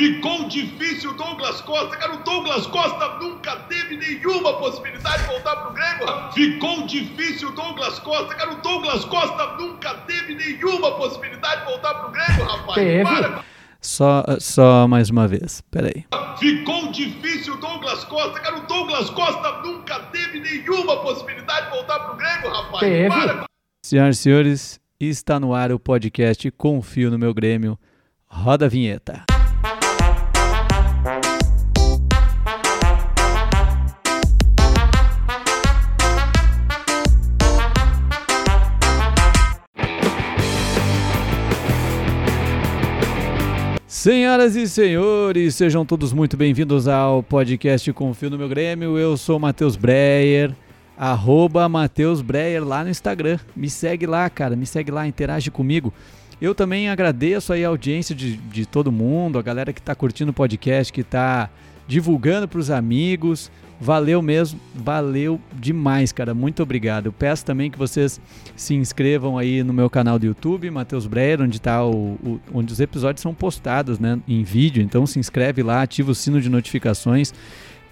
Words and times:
Ficou 0.00 0.48
difícil 0.48 1.10
o 1.10 1.12
Douglas 1.12 1.60
Costa, 1.60 1.94
cara. 1.98 2.14
O 2.14 2.24
Douglas 2.24 2.66
Costa 2.68 3.18
nunca 3.18 3.54
teve 3.68 3.98
nenhuma 3.98 4.54
possibilidade 4.54 5.24
de 5.24 5.28
voltar 5.28 5.56
pro 5.56 5.74
Grêmio. 5.74 6.32
Ficou 6.32 6.86
difícil 6.86 7.50
o 7.50 7.52
Douglas 7.52 7.98
Costa, 7.98 8.34
cara. 8.34 8.50
O 8.50 8.62
Douglas 8.62 9.04
Costa 9.04 9.56
nunca 9.58 9.92
teve 10.06 10.34
nenhuma 10.34 10.92
possibilidade 10.92 11.60
de 11.60 11.66
voltar 11.66 11.94
pro 11.96 12.12
Grêmio, 12.12 12.44
rapaz. 12.46 12.74
Teve. 12.76 13.04
Para. 13.04 13.44
Só, 13.78 14.24
só 14.38 14.88
mais 14.88 15.10
uma 15.10 15.28
vez, 15.28 15.62
peraí. 15.70 16.06
Ficou 16.38 16.90
difícil 16.90 17.52
o 17.52 17.58
Douglas 17.58 18.02
Costa, 18.04 18.40
cara. 18.40 18.56
O 18.56 18.66
Douglas 18.66 19.10
Costa 19.10 19.60
nunca 19.60 20.00
teve 20.04 20.40
nenhuma 20.40 20.96
possibilidade 21.02 21.66
de 21.66 21.76
voltar 21.76 21.98
pro 22.00 22.16
Grêmio, 22.16 22.48
rapaz. 22.50 22.80
Teve. 22.80 23.08
Para. 23.10 23.44
Senhoras 23.84 24.18
e 24.18 24.22
senhores, 24.22 24.80
está 24.98 25.38
no 25.38 25.52
ar 25.52 25.70
o 25.70 25.78
podcast 25.78 26.50
Confio 26.52 27.10
no 27.10 27.18
Meu 27.18 27.34
Grêmio. 27.34 27.78
Roda 28.24 28.64
a 28.64 28.68
vinheta. 28.68 29.24
Senhoras 44.00 44.56
e 44.56 44.66
senhores, 44.66 45.56
sejam 45.56 45.84
todos 45.84 46.10
muito 46.10 46.34
bem-vindos 46.34 46.88
ao 46.88 47.22
podcast 47.22 47.92
Confio 47.92 48.30
no 48.30 48.38
Meu 48.38 48.48
Grêmio. 48.48 48.96
Eu 48.96 49.14
sou 49.14 49.38
Matheus 49.38 49.76
Breyer, 49.76 50.56
arroba 50.96 51.68
Matheus 51.68 52.22
Breyer 52.22 52.64
lá 52.64 52.82
no 52.82 52.88
Instagram. 52.88 53.38
Me 53.54 53.68
segue 53.68 54.06
lá, 54.06 54.30
cara, 54.30 54.56
me 54.56 54.64
segue 54.64 54.90
lá, 54.90 55.06
interage 55.06 55.50
comigo. 55.50 55.92
Eu 56.40 56.54
também 56.54 56.88
agradeço 56.88 57.52
aí 57.52 57.62
a 57.62 57.68
audiência 57.68 58.14
de, 58.14 58.38
de 58.38 58.64
todo 58.64 58.90
mundo, 58.90 59.38
a 59.38 59.42
galera 59.42 59.70
que 59.70 59.80
está 59.80 59.94
curtindo 59.94 60.30
o 60.30 60.34
podcast, 60.34 60.90
que 60.90 61.02
está 61.02 61.50
divulgando 61.86 62.48
para 62.48 62.58
os 62.58 62.70
amigos. 62.70 63.52
Valeu 63.80 64.20
mesmo, 64.20 64.60
valeu 64.74 65.40
demais, 65.54 66.12
cara. 66.12 66.34
Muito 66.34 66.62
obrigado. 66.62 67.06
Eu 67.06 67.12
peço 67.12 67.46
também 67.46 67.70
que 67.70 67.78
vocês 67.78 68.20
se 68.54 68.74
inscrevam 68.74 69.38
aí 69.38 69.62
no 69.62 69.72
meu 69.72 69.88
canal 69.88 70.18
do 70.18 70.26
YouTube, 70.26 70.70
Matheus 70.70 71.06
Breyer, 71.06 71.40
onde 71.40 71.58
tá 71.58 71.82
o, 71.84 72.12
o- 72.22 72.40
onde 72.52 72.72
os 72.74 72.78
episódios 72.80 73.22
são 73.22 73.32
postados, 73.34 73.98
né, 73.98 74.20
em 74.28 74.42
vídeo. 74.44 74.82
Então 74.82 75.06
se 75.06 75.18
inscreve 75.18 75.62
lá, 75.62 75.80
ativa 75.80 76.10
o 76.10 76.14
sino 76.14 76.42
de 76.42 76.50
notificações. 76.50 77.32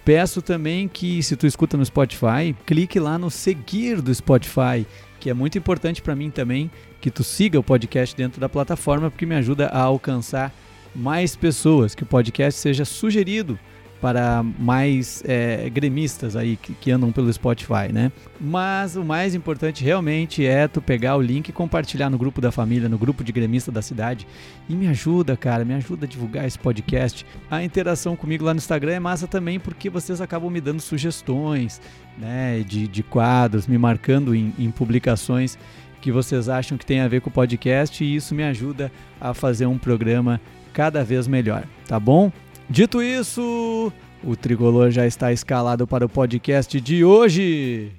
Peço 0.05 0.43
também 0.43 0.87
que 0.87 1.23
se 1.23 1.35
tu 1.35 1.47
escuta 1.47 1.75
no 1.75 1.83
Spotify, 1.85 2.55
clique 2.67 2.99
lá 2.99 3.17
no 3.17 3.31
seguir 3.31 3.99
do 3.99 4.13
Spotify, 4.13 4.85
que 5.19 5.29
é 5.29 5.33
muito 5.33 5.57
importante 5.57 6.03
para 6.03 6.15
mim 6.15 6.29
também, 6.29 6.69
que 7.01 7.09
tu 7.09 7.23
siga 7.23 7.59
o 7.59 7.63
podcast 7.63 8.15
dentro 8.15 8.39
da 8.39 8.47
plataforma, 8.47 9.09
porque 9.09 9.25
me 9.25 9.35
ajuda 9.35 9.67
a 9.67 9.81
alcançar 9.81 10.53
mais 10.95 11.35
pessoas, 11.35 11.95
que 11.95 12.03
o 12.03 12.05
podcast 12.05 12.59
seja 12.59 12.85
sugerido 12.85 13.57
para 14.01 14.43
mais 14.43 15.21
é, 15.25 15.69
gremistas 15.69 16.35
aí 16.35 16.55
que, 16.55 16.73
que 16.73 16.91
andam 16.91 17.11
pelo 17.11 17.31
Spotify, 17.31 17.91
né? 17.91 18.11
Mas 18.39 18.95
o 18.95 19.03
mais 19.03 19.35
importante 19.35 19.83
realmente 19.83 20.45
é 20.45 20.67
tu 20.67 20.81
pegar 20.81 21.17
o 21.17 21.21
link 21.21 21.49
e 21.49 21.51
compartilhar 21.51 22.09
no 22.09 22.17
grupo 22.17 22.39
da 22.39 22.51
família, 22.51 22.87
no 22.87 22.97
grupo 22.97 23.23
de 23.23 23.31
gremista 23.31 23.71
da 23.71 23.81
cidade. 23.81 24.25
E 24.69 24.73
me 24.73 24.87
ajuda, 24.87 25.35
cara, 25.35 25.65
me 25.65 25.73
ajuda 25.73 26.05
a 26.05 26.09
divulgar 26.09 26.45
esse 26.45 26.57
podcast. 26.57 27.25
A 27.51 27.63
interação 27.63 28.15
comigo 28.15 28.45
lá 28.45 28.53
no 28.53 28.57
Instagram 28.57 28.93
é 28.93 28.99
massa 28.99 29.27
também 29.27 29.59
porque 29.59 29.89
vocês 29.89 30.21
acabam 30.21 30.49
me 30.49 30.61
dando 30.61 30.79
sugestões, 30.79 31.81
né? 32.17 32.63
De, 32.65 32.87
de 32.87 33.03
quadros, 33.03 33.67
me 33.67 33.77
marcando 33.77 34.33
em, 34.33 34.53
em 34.57 34.71
publicações 34.71 35.57
que 35.99 36.11
vocês 36.11 36.47
acham 36.47 36.77
que 36.77 36.85
tem 36.85 37.01
a 37.01 37.07
ver 37.07 37.19
com 37.21 37.29
o 37.29 37.33
podcast 37.33 38.01
e 38.03 38.15
isso 38.15 38.33
me 38.33 38.43
ajuda 38.43 38.89
a 39.19 39.33
fazer 39.33 39.65
um 39.65 39.77
programa 39.77 40.39
cada 40.71 41.03
vez 41.03 41.27
melhor, 41.27 41.65
tá 41.87 41.99
bom? 41.99 42.31
Dito 42.69 43.01
isso, 43.01 43.91
o 44.23 44.35
tricolor 44.35 44.91
já 44.91 45.07
está 45.07 45.33
escalado 45.33 45.87
para 45.87 46.05
o 46.05 46.09
podcast 46.09 46.79
de 46.79 47.03
hoje. 47.03 47.91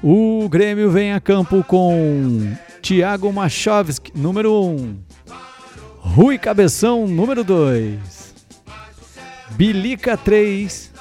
O 0.00 0.48
Grêmio 0.48 0.90
vem 0.90 1.12
a 1.12 1.20
campo 1.20 1.64
com 1.64 2.54
Thiago 2.80 3.32
Machovski, 3.32 4.12
número 4.14 4.52
1. 4.52 4.76
Um. 4.76 4.96
Rui 5.98 6.38
Cabeção, 6.38 7.08
número 7.08 7.42
2. 7.42 8.34
Bilica 9.52 10.16
3. 10.16 10.92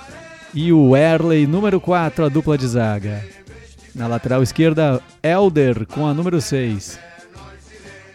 E 0.55 0.73
o 0.73 0.97
Erley, 0.97 1.45
número 1.45 1.79
4, 1.79 2.25
a 2.25 2.29
dupla 2.29 2.57
de 2.57 2.67
zaga. 2.67 3.23
Na 3.93 4.07
lateral 4.07 4.41
esquerda, 4.41 5.01
Elder 5.21 5.85
com 5.85 6.07
a 6.07 6.13
número 6.15 6.41
6. 6.41 6.97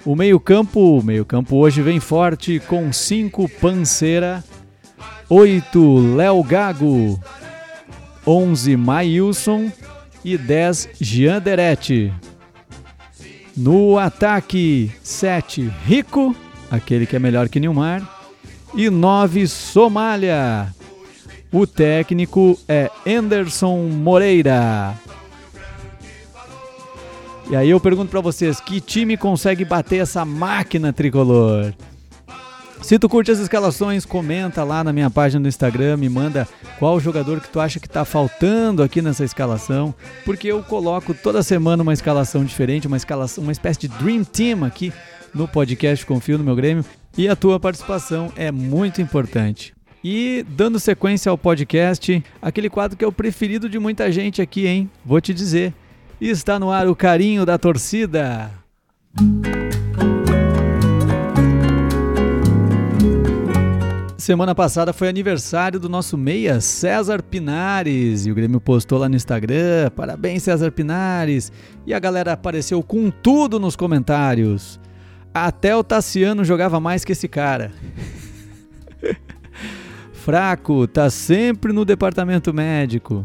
O 0.09 0.17
meio-campo, 0.17 1.03
meio-campo 1.03 1.57
hoje 1.57 1.83
vem 1.83 2.01
forte 2.01 2.59
com 2.61 2.91
5 2.91 3.47
Panceira, 3.61 4.43
8 5.29 6.17
Léo 6.17 6.43
Gago, 6.43 7.21
11 8.27 8.75
Maílson 8.75 9.71
e 10.25 10.39
10 10.39 10.89
Jean. 10.99 11.43
No 13.55 13.99
ataque, 13.99 14.91
7 15.03 15.71
Rico, 15.85 16.35
aquele 16.71 17.05
que 17.05 17.15
é 17.15 17.19
melhor 17.19 17.51
que 17.51 17.61
Nilmar, 17.61 18.01
e 18.75 18.89
9 18.89 19.47
Somália. 19.47 20.75
O 21.53 21.67
técnico 21.67 22.59
é 22.67 22.91
Anderson 23.07 23.77
Moreira. 23.91 24.95
E 27.51 27.57
aí 27.57 27.71
eu 27.71 27.81
pergunto 27.81 28.11
pra 28.11 28.21
vocês, 28.21 28.61
que 28.61 28.79
time 28.79 29.17
consegue 29.17 29.65
bater 29.65 30.03
essa 30.03 30.23
máquina 30.23 30.93
tricolor? 30.93 31.73
Se 32.83 32.99
tu 32.99 33.09
curte 33.09 33.31
as 33.31 33.39
escalações, 33.39 34.05
comenta 34.05 34.63
lá 34.63 34.85
na 34.85 34.93
minha 34.93 35.09
página 35.09 35.41
do 35.41 35.49
Instagram, 35.49 35.97
me 35.97 36.11
manda 36.11 36.47
qual 36.79 37.01
jogador 37.01 37.41
que 37.41 37.49
tu 37.49 37.59
acha 37.59 37.81
que 37.81 37.89
tá 37.89 38.05
faltando 38.05 38.83
aqui 38.83 39.01
nessa 39.01 39.25
escalação, 39.25 39.95
porque 40.27 40.47
eu 40.47 40.63
coloco 40.63 41.15
toda 41.15 41.43
semana 41.43 41.83
uma 41.83 41.95
escalação 41.95 42.45
diferente, 42.45 42.87
uma 42.87 42.99
escalação, 42.99 43.43
uma 43.43 43.53
espécie 43.53 43.81
de 43.81 43.89
dream 43.89 44.25
team 44.25 44.63
aqui 44.63 44.93
no 45.35 45.49
podcast 45.49 46.05
Confio 46.05 46.37
no 46.37 46.45
meu 46.45 46.55
Grêmio, 46.55 46.85
e 47.17 47.29
a 47.29 47.35
tua 47.35 47.59
participação 47.59 48.31
é 48.37 48.53
muito 48.53 49.01
importante. 49.01 49.75
E 50.05 50.45
dando 50.51 50.79
sequência 50.79 51.31
ao 51.31 51.39
podcast, 51.39 52.23
aquele 52.43 52.69
quadro 52.69 52.97
que 52.97 53.05
é 53.05 53.09
o 53.09 53.13
preferido 53.13 53.71
de 53.71 53.79
muita 53.79 54.13
gente 54.13 54.43
aqui, 54.43 54.67
hein? 54.67 54.91
Vou 55.03 55.21
te 55.21 55.33
dizer. 55.33 55.73
Está 56.21 56.59
no 56.59 56.73
ar 56.73 56.89
o 56.89 56.97
carinho 56.97 57.47
da 57.47 57.56
torcida. 57.56 58.51
Semana 64.17 64.53
passada 64.53 64.93
foi 64.93 65.09
aniversário 65.09 65.79
do 65.79 65.89
nosso 65.89 66.19
meia 66.19 66.61
César 66.61 67.23
Pinares 67.23 68.27
e 68.27 68.33
o 68.33 68.34
Grêmio 68.34 68.61
postou 68.61 68.99
lá 68.99 69.09
no 69.09 69.15
Instagram: 69.15 69.91
parabéns, 69.95 70.43
César 70.43 70.73
Pinares. 70.73 71.53
E 71.87 71.95
a 71.95 72.01
galera 72.01 72.33
apareceu 72.33 72.83
com 72.83 73.12
tudo 73.12 73.61
nos 73.61 73.77
comentários. 73.77 74.81
Até 75.33 75.77
o 75.77 75.85
Tassiano 75.85 76.45
jogava 76.45 76.81
mais 76.81 77.05
que 77.05 77.12
esse 77.12 77.29
cara. 77.29 77.71
Fraco, 80.12 80.89
tá 80.89 81.09
sempre 81.11 81.73
no 81.73 81.85
departamento 81.85 82.53
médico. 82.53 83.25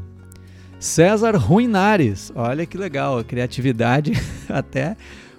César 0.84 1.38
Ruinares. 1.38 2.30
Olha 2.36 2.66
que 2.66 2.78
legal, 2.78 3.24
criatividade 3.24 4.12
até 4.50 4.98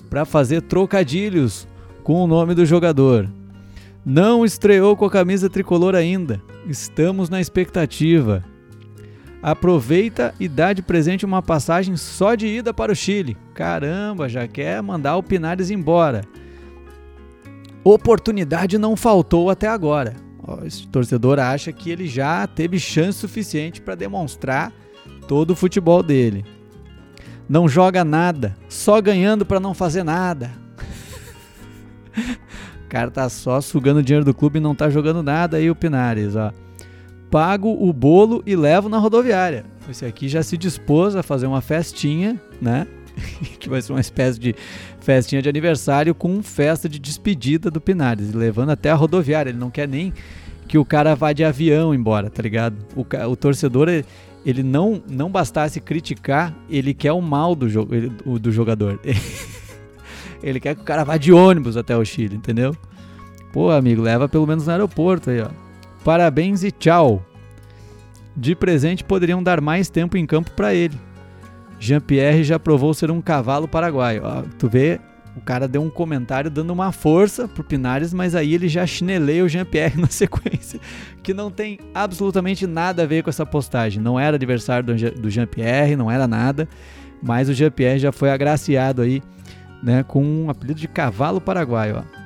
para 0.08 0.24
fazer 0.24 0.62
trocadilhos 0.62 1.68
com 2.02 2.14
o 2.14 2.26
nome 2.26 2.54
do 2.54 2.64
jogador. 2.64 3.28
Não 4.06 4.42
estreou 4.42 4.96
com 4.96 5.04
a 5.04 5.10
camisa 5.10 5.50
tricolor 5.50 5.94
ainda. 5.94 6.40
Estamos 6.66 7.28
na 7.28 7.42
expectativa. 7.42 8.42
Aproveita 9.42 10.34
e 10.40 10.48
dá 10.48 10.72
de 10.72 10.80
presente 10.80 11.26
uma 11.26 11.42
passagem 11.42 11.94
só 11.94 12.34
de 12.34 12.46
ida 12.46 12.72
para 12.72 12.92
o 12.92 12.96
Chile. 12.96 13.36
Caramba, 13.52 14.30
já 14.30 14.48
quer 14.48 14.82
mandar 14.82 15.18
o 15.18 15.22
Pinares 15.22 15.70
embora. 15.70 16.22
Oportunidade 17.84 18.78
não 18.78 18.96
faltou 18.96 19.50
até 19.50 19.68
agora. 19.68 20.14
Esse 20.64 20.88
torcedor 20.88 21.38
acha 21.38 21.70
que 21.70 21.90
ele 21.90 22.06
já 22.06 22.46
teve 22.46 22.78
chance 22.78 23.18
suficiente 23.18 23.82
para 23.82 23.94
demonstrar 23.94 24.72
todo 25.26 25.50
o 25.50 25.56
futebol 25.56 26.02
dele. 26.02 26.44
Não 27.48 27.68
joga 27.68 28.04
nada, 28.04 28.56
só 28.68 29.00
ganhando 29.00 29.44
para 29.44 29.60
não 29.60 29.74
fazer 29.74 30.02
nada. 30.02 30.50
o 32.84 32.88
cara 32.88 33.10
tá 33.10 33.28
só 33.28 33.60
sugando 33.60 34.02
dinheiro 34.02 34.24
do 34.24 34.34
clube 34.34 34.58
e 34.58 34.62
não 34.62 34.74
tá 34.74 34.88
jogando 34.88 35.22
nada 35.22 35.58
aí 35.58 35.70
o 35.70 35.74
Pinares, 35.74 36.36
ó. 36.36 36.52
Pago 37.30 37.68
o 37.68 37.92
bolo 37.92 38.42
e 38.46 38.54
levo 38.54 38.88
na 38.88 38.98
rodoviária. 38.98 39.64
Esse 39.90 40.06
aqui 40.06 40.28
já 40.28 40.42
se 40.42 40.56
dispôs 40.56 41.16
a 41.16 41.22
fazer 41.22 41.46
uma 41.46 41.60
festinha, 41.60 42.40
né? 42.60 42.86
que 43.58 43.68
vai 43.68 43.82
ser 43.82 43.92
uma 43.92 44.00
espécie 44.00 44.38
de 44.38 44.54
festinha 45.00 45.42
de 45.42 45.48
aniversário 45.48 46.14
com 46.14 46.42
festa 46.42 46.88
de 46.88 46.98
despedida 46.98 47.70
do 47.70 47.80
Pinares, 47.80 48.32
levando 48.32 48.70
até 48.70 48.90
a 48.90 48.94
rodoviária. 48.94 49.50
Ele 49.50 49.58
não 49.58 49.70
quer 49.70 49.88
nem 49.88 50.12
que 50.66 50.78
o 50.78 50.84
cara 50.84 51.14
vá 51.14 51.32
de 51.32 51.44
avião 51.44 51.94
embora, 51.94 52.30
tá 52.30 52.42
ligado? 52.42 52.76
O, 52.96 53.04
o 53.30 53.36
torcedor, 53.36 53.88
ele 54.44 54.62
não, 54.62 55.02
não 55.08 55.30
bastasse 55.30 55.80
criticar, 55.80 56.54
ele 56.68 56.92
quer 56.94 57.12
o 57.12 57.20
mal 57.20 57.54
do, 57.54 57.68
jo 57.68 57.86
ele- 57.90 58.12
o- 58.24 58.38
do 58.38 58.52
jogador. 58.52 58.98
ele 60.42 60.60
quer 60.60 60.74
que 60.74 60.82
o 60.82 60.84
cara 60.84 61.04
vá 61.04 61.16
de 61.16 61.32
ônibus 61.32 61.76
até 61.76 61.96
o 61.96 62.04
Chile, 62.04 62.36
entendeu? 62.36 62.76
Pô, 63.52 63.70
amigo, 63.70 64.02
leva 64.02 64.28
pelo 64.28 64.46
menos 64.46 64.66
no 64.66 64.72
aeroporto 64.72 65.30
aí, 65.30 65.40
ó. 65.40 65.48
Parabéns 66.04 66.62
e 66.64 66.70
tchau. 66.70 67.24
De 68.36 68.54
presente 68.54 69.04
poderiam 69.04 69.42
dar 69.42 69.60
mais 69.60 69.88
tempo 69.88 70.16
em 70.16 70.26
campo 70.26 70.50
para 70.50 70.74
ele. 70.74 70.98
Jean-Pierre 71.78 72.42
já 72.44 72.58
provou 72.58 72.92
ser 72.92 73.10
um 73.10 73.20
cavalo 73.20 73.68
paraguaio. 73.68 74.22
Ó, 74.24 74.42
tu 74.58 74.68
vê, 74.68 75.00
o 75.36 75.40
cara 75.40 75.66
deu 75.66 75.82
um 75.82 75.90
comentário 75.90 76.50
dando 76.50 76.72
uma 76.72 76.92
força 76.92 77.48
pro 77.48 77.64
Pinares, 77.64 78.14
mas 78.14 78.34
aí 78.34 78.54
ele 78.54 78.68
já 78.68 78.86
chineleia 78.86 79.44
o 79.44 79.48
Jean-Pierre 79.48 79.98
na 80.00 80.06
sequência, 80.06 80.80
que 81.22 81.34
não 81.34 81.50
tem 81.50 81.78
absolutamente 81.92 82.66
nada 82.66 83.02
a 83.02 83.06
ver 83.06 83.22
com 83.22 83.30
essa 83.30 83.44
postagem. 83.44 84.02
Não 84.02 84.18
era 84.18 84.36
adversário 84.36 84.94
do 85.16 85.30
Jean-Pierre, 85.30 85.96
não 85.96 86.10
era 86.10 86.28
nada, 86.28 86.68
mas 87.22 87.48
o 87.48 87.54
Jean-Pierre 87.54 87.98
já 87.98 88.12
foi 88.12 88.30
agraciado 88.30 89.02
aí, 89.02 89.22
né, 89.82 90.02
com 90.02 90.24
um 90.24 90.50
apelido 90.50 90.80
de 90.80 90.88
cavalo 90.88 91.40
paraguaio, 91.40 91.98
ó. 91.98 92.24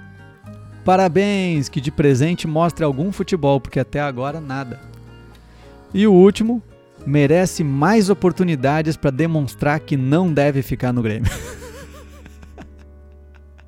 Parabéns, 0.85 1.69
que 1.69 1.83
de 1.83 1.91
presente 1.91 2.47
mostre 2.47 2.83
algum 2.83 3.13
futebol, 3.13 3.61
porque 3.61 3.79
até 3.79 4.01
agora 4.01 4.41
nada. 4.41 4.81
E 5.93 6.07
o 6.07 6.13
último, 6.13 6.63
merece 7.07 7.63
mais 7.63 8.09
oportunidades 8.09 8.97
para 8.97 9.11
demonstrar 9.11 9.81
que 9.81 9.97
não 9.97 10.33
deve 10.33 10.63
ficar 10.63 10.93
no 10.93 11.03
Grêmio. 11.03 11.31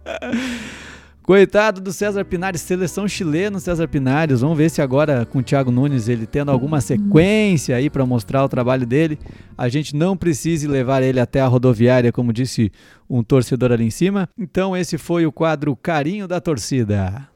Coitado 1.22 1.80
do 1.80 1.92
César 1.92 2.24
Pinares, 2.24 2.60
seleção 2.60 3.06
chilena 3.06 3.60
César 3.60 3.86
Pinares. 3.86 4.40
Vamos 4.40 4.58
ver 4.58 4.68
se 4.68 4.82
agora 4.82 5.24
com 5.24 5.38
o 5.38 5.42
Thiago 5.42 5.70
Nunes 5.70 6.08
ele 6.08 6.26
tendo 6.26 6.50
alguma 6.50 6.80
sequência 6.80 7.76
aí 7.76 7.88
para 7.88 8.04
mostrar 8.04 8.42
o 8.42 8.48
trabalho 8.48 8.84
dele, 8.84 9.18
a 9.56 9.68
gente 9.68 9.94
não 9.94 10.16
precise 10.16 10.66
levar 10.66 11.02
ele 11.02 11.20
até 11.20 11.40
a 11.40 11.46
rodoviária, 11.46 12.10
como 12.10 12.32
disse 12.32 12.72
um 13.08 13.22
torcedor 13.22 13.70
ali 13.70 13.84
em 13.84 13.90
cima. 13.90 14.28
Então 14.36 14.76
esse 14.76 14.98
foi 14.98 15.24
o 15.24 15.30
quadro 15.30 15.76
Carinho 15.76 16.26
da 16.26 16.40
Torcida. 16.40 17.28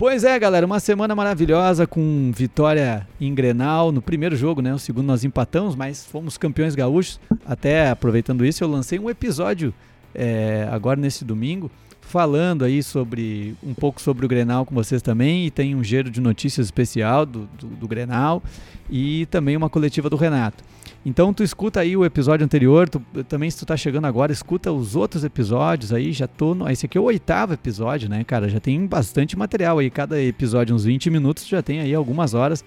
Pois 0.00 0.24
é, 0.24 0.38
galera, 0.38 0.64
uma 0.64 0.80
semana 0.80 1.14
maravilhosa 1.14 1.86
com 1.86 2.32
vitória 2.34 3.06
em 3.20 3.34
Grenal 3.34 3.92
no 3.92 4.00
primeiro 4.00 4.34
jogo, 4.34 4.62
né? 4.62 4.72
O 4.72 4.78
segundo 4.78 5.04
nós 5.04 5.24
empatamos, 5.24 5.76
mas 5.76 6.06
fomos 6.06 6.38
campeões 6.38 6.74
gaúchos. 6.74 7.20
Até 7.44 7.90
aproveitando 7.90 8.42
isso, 8.42 8.64
eu 8.64 8.68
lancei 8.68 8.98
um 8.98 9.10
episódio 9.10 9.74
é, 10.14 10.66
agora 10.72 10.98
nesse 10.98 11.22
domingo 11.22 11.70
falando 12.00 12.64
aí 12.64 12.82
sobre 12.82 13.54
um 13.62 13.74
pouco 13.74 14.00
sobre 14.00 14.24
o 14.24 14.28
Grenal 14.28 14.64
com 14.64 14.74
vocês 14.74 15.02
também 15.02 15.44
e 15.44 15.50
tem 15.50 15.74
um 15.74 15.84
giro 15.84 16.10
de 16.10 16.18
notícias 16.18 16.68
especial 16.68 17.26
do, 17.26 17.46
do, 17.58 17.66
do 17.66 17.86
Grenal 17.86 18.42
e 18.88 19.26
também 19.26 19.54
uma 19.54 19.68
coletiva 19.68 20.08
do 20.08 20.16
Renato. 20.16 20.64
Então 21.04 21.32
tu 21.32 21.42
escuta 21.42 21.80
aí 21.80 21.96
o 21.96 22.04
episódio 22.04 22.44
anterior, 22.44 22.88
tu, 22.88 23.00
também 23.26 23.50
se 23.50 23.58
tu 23.58 23.64
tá 23.64 23.74
chegando 23.74 24.06
agora, 24.06 24.32
escuta 24.32 24.70
os 24.70 24.94
outros 24.94 25.24
episódios 25.24 25.94
aí, 25.94 26.12
já 26.12 26.26
tô 26.26 26.54
no, 26.54 26.68
esse 26.68 26.84
aqui 26.84 26.98
é 26.98 27.00
o 27.00 27.04
oitavo 27.04 27.54
episódio, 27.54 28.08
né, 28.08 28.22
cara? 28.22 28.48
Já 28.50 28.60
tem 28.60 28.86
bastante 28.86 29.36
material 29.36 29.78
aí, 29.78 29.88
cada 29.88 30.20
episódio 30.20 30.74
uns 30.74 30.84
20 30.84 31.08
minutos, 31.08 31.46
já 31.46 31.62
tem 31.62 31.80
aí 31.80 31.94
algumas 31.94 32.34
horas 32.34 32.62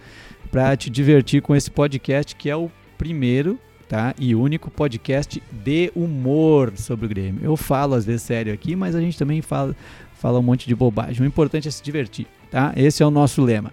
para 0.52 0.76
te 0.76 0.90
divertir 0.90 1.44
com 1.44 1.56
esse 1.56 1.70
podcast 1.70 2.36
que 2.36 2.50
é 2.50 2.56
o 2.56 2.72
primeiro, 2.98 3.60
tá? 3.88 4.16
E 4.18 4.34
único 4.34 4.72
podcast 4.72 5.42
de 5.52 5.92
humor 5.96 6.74
sobre 6.76 7.06
o 7.06 7.10
Grêmio. 7.10 7.42
Eu 7.44 7.56
falo 7.56 7.94
às 7.94 8.04
vezes 8.04 8.24
sério 8.24 8.52
aqui, 8.52 8.76
mas 8.76 8.96
a 8.96 9.02
gente 9.02 9.18
também 9.18 9.44
fala 9.44 9.76
fala 10.16 10.40
um 10.40 10.44
monte 10.44 10.68
de 10.68 10.74
bobagem. 10.74 11.22
O 11.22 11.28
importante 11.28 11.68
é 11.68 11.72
se 11.72 11.84
divertir, 11.84 12.26
tá? 12.50 12.74
Esse 12.78 13.04
é 13.04 13.06
o 13.06 13.12
nosso 13.12 13.44
lema. 13.44 13.72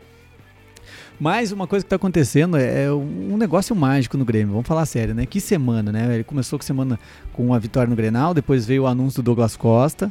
Mas 1.20 1.52
uma 1.52 1.66
coisa 1.66 1.84
que 1.84 1.86
está 1.86 1.96
acontecendo 1.96 2.56
é, 2.56 2.84
é 2.84 2.92
um 2.92 3.36
negócio 3.36 3.76
mágico 3.76 4.16
no 4.16 4.24
Grêmio. 4.24 4.52
Vamos 4.52 4.66
falar 4.66 4.86
sério, 4.86 5.14
né? 5.14 5.26
Que 5.26 5.38
semana, 5.38 5.92
né? 5.92 6.14
Ele 6.14 6.24
começou 6.24 6.58
com 6.58 6.64
semana 6.64 6.98
com 7.34 7.52
a 7.52 7.58
vitória 7.58 7.90
no 7.90 7.94
Grenal, 7.94 8.32
depois 8.32 8.64
veio 8.64 8.84
o 8.84 8.86
anúncio 8.86 9.22
do 9.22 9.26
Douglas 9.26 9.54
Costa 9.54 10.10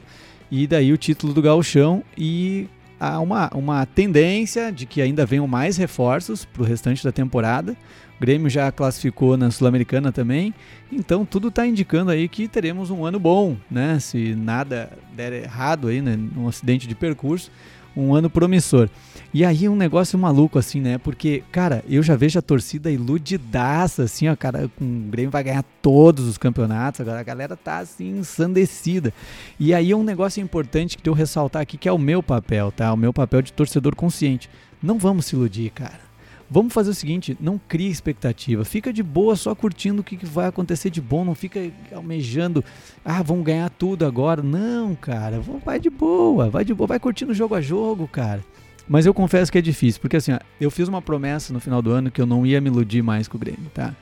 e 0.51 0.67
daí 0.67 0.93
o 0.93 0.97
título 0.97 1.33
do 1.33 1.41
Gauchão 1.41 2.03
e 2.15 2.67
há 2.99 3.19
uma, 3.19 3.49
uma 3.55 3.85
tendência 3.87 4.71
de 4.71 4.85
que 4.85 5.01
ainda 5.01 5.25
venham 5.25 5.47
mais 5.47 5.77
reforços 5.77 6.45
para 6.45 6.61
o 6.61 6.65
restante 6.65 7.03
da 7.03 7.11
temporada. 7.11 7.75
O 8.17 8.21
Grêmio 8.21 8.47
já 8.47 8.71
classificou 8.71 9.35
na 9.35 9.49
Sul-Americana 9.49 10.11
também, 10.11 10.53
então 10.91 11.25
tudo 11.25 11.47
está 11.47 11.65
indicando 11.65 12.11
aí 12.11 12.27
que 12.27 12.47
teremos 12.47 12.91
um 12.91 13.03
ano 13.03 13.19
bom, 13.19 13.57
né? 13.71 13.97
Se 13.99 14.35
nada 14.35 14.91
der 15.15 15.33
errado 15.33 15.87
aí, 15.87 16.01
né? 16.01 16.15
num 16.15 16.47
acidente 16.47 16.87
de 16.87 16.93
percurso, 16.93 17.49
um 17.95 18.13
ano 18.13 18.29
promissor. 18.29 18.89
E 19.31 19.45
aí 19.45 19.69
um 19.69 19.75
negócio 19.75 20.17
maluco, 20.17 20.57
assim, 20.57 20.81
né? 20.81 20.97
Porque, 20.97 21.43
cara, 21.51 21.83
eu 21.87 22.01
já 22.01 22.15
vejo 22.15 22.39
a 22.39 22.41
torcida 22.41 22.89
iludidaça, 22.89 24.03
assim, 24.03 24.27
ó, 24.27 24.35
cara, 24.35 24.69
com 24.75 24.83
o 24.83 25.09
Grêmio 25.11 25.29
vai 25.29 25.43
ganhar 25.43 25.63
todos 25.81 26.25
os 26.25 26.37
campeonatos, 26.37 27.01
agora 27.01 27.19
a 27.19 27.23
galera 27.23 27.55
tá, 27.55 27.77
assim, 27.77 28.17
ensandecida. 28.17 29.13
E 29.59 29.71
aí 29.73 29.91
é 29.91 29.95
um 29.95 30.03
negócio 30.03 30.41
importante 30.41 30.97
que 30.97 31.07
eu 31.07 31.13
ressaltar 31.13 31.61
aqui, 31.61 31.77
que 31.77 31.87
é 31.87 31.91
o 31.91 31.97
meu 31.99 32.23
papel, 32.23 32.71
tá? 32.71 32.91
O 32.91 32.97
meu 32.97 33.13
papel 33.13 33.43
de 33.43 33.53
torcedor 33.53 33.95
consciente. 33.95 34.49
Não 34.81 34.97
vamos 34.97 35.27
se 35.27 35.35
iludir, 35.35 35.69
cara. 35.71 36.08
Vamos 36.51 36.73
fazer 36.73 36.89
o 36.89 36.95
seguinte, 36.95 37.37
não 37.39 37.61
crie 37.67 37.91
expectativa, 37.91 38.65
fica 38.65 38.91
de 38.91 39.03
boa 39.03 39.35
só 39.35 39.53
curtindo 39.53 40.01
o 40.01 40.03
que 40.03 40.25
vai 40.25 40.47
acontecer 40.47 40.89
de 40.89 40.99
bom, 40.99 41.23
não 41.23 41.35
fica 41.35 41.71
almejando, 41.93 42.63
ah, 43.05 43.21
vamos 43.21 43.45
ganhar 43.45 43.69
tudo 43.69 44.03
agora. 44.03 44.41
Não, 44.41 44.95
cara, 44.95 45.39
vai 45.63 45.79
de 45.79 45.91
boa, 45.91 46.49
vai 46.49 46.65
de 46.65 46.73
boa, 46.73 46.87
vai 46.87 46.99
curtindo 46.99 47.35
jogo 47.35 47.53
a 47.53 47.61
jogo, 47.61 48.07
cara. 48.07 48.43
Mas 48.87 49.05
eu 49.05 49.13
confesso 49.13 49.51
que 49.51 49.59
é 49.59 49.61
difícil, 49.61 50.01
porque 50.01 50.17
assim, 50.17 50.31
ó, 50.31 50.39
eu 50.59 50.71
fiz 50.71 50.87
uma 50.87 51.03
promessa 51.03 51.53
no 51.53 51.59
final 51.59 51.79
do 51.83 51.91
ano 51.91 52.09
que 52.09 52.19
eu 52.19 52.25
não 52.25 52.43
ia 52.43 52.59
me 52.59 52.67
iludir 52.67 53.03
mais 53.03 53.27
com 53.27 53.37
o 53.37 53.39
Grêmio, 53.39 53.69
tá? 53.71 53.93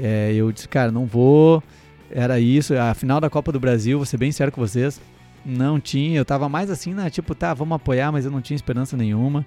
É, 0.00 0.32
eu 0.32 0.50
disse, 0.50 0.66
cara, 0.66 0.90
não 0.90 1.04
vou, 1.04 1.62
era 2.10 2.40
isso, 2.40 2.74
a 2.74 2.94
final 2.94 3.20
da 3.20 3.28
Copa 3.28 3.52
do 3.52 3.60
Brasil, 3.60 3.98
vou 3.98 4.06
ser 4.06 4.16
bem 4.16 4.32
sério 4.32 4.50
com 4.50 4.60
vocês, 4.60 4.98
não 5.44 5.78
tinha, 5.78 6.16
eu 6.16 6.24
tava 6.24 6.48
mais 6.48 6.70
assim, 6.70 6.94
né, 6.94 7.10
tipo, 7.10 7.34
tá, 7.34 7.52
vamos 7.52 7.76
apoiar, 7.76 8.10
mas 8.10 8.24
eu 8.24 8.30
não 8.30 8.40
tinha 8.40 8.56
esperança 8.56 8.96
nenhuma. 8.96 9.44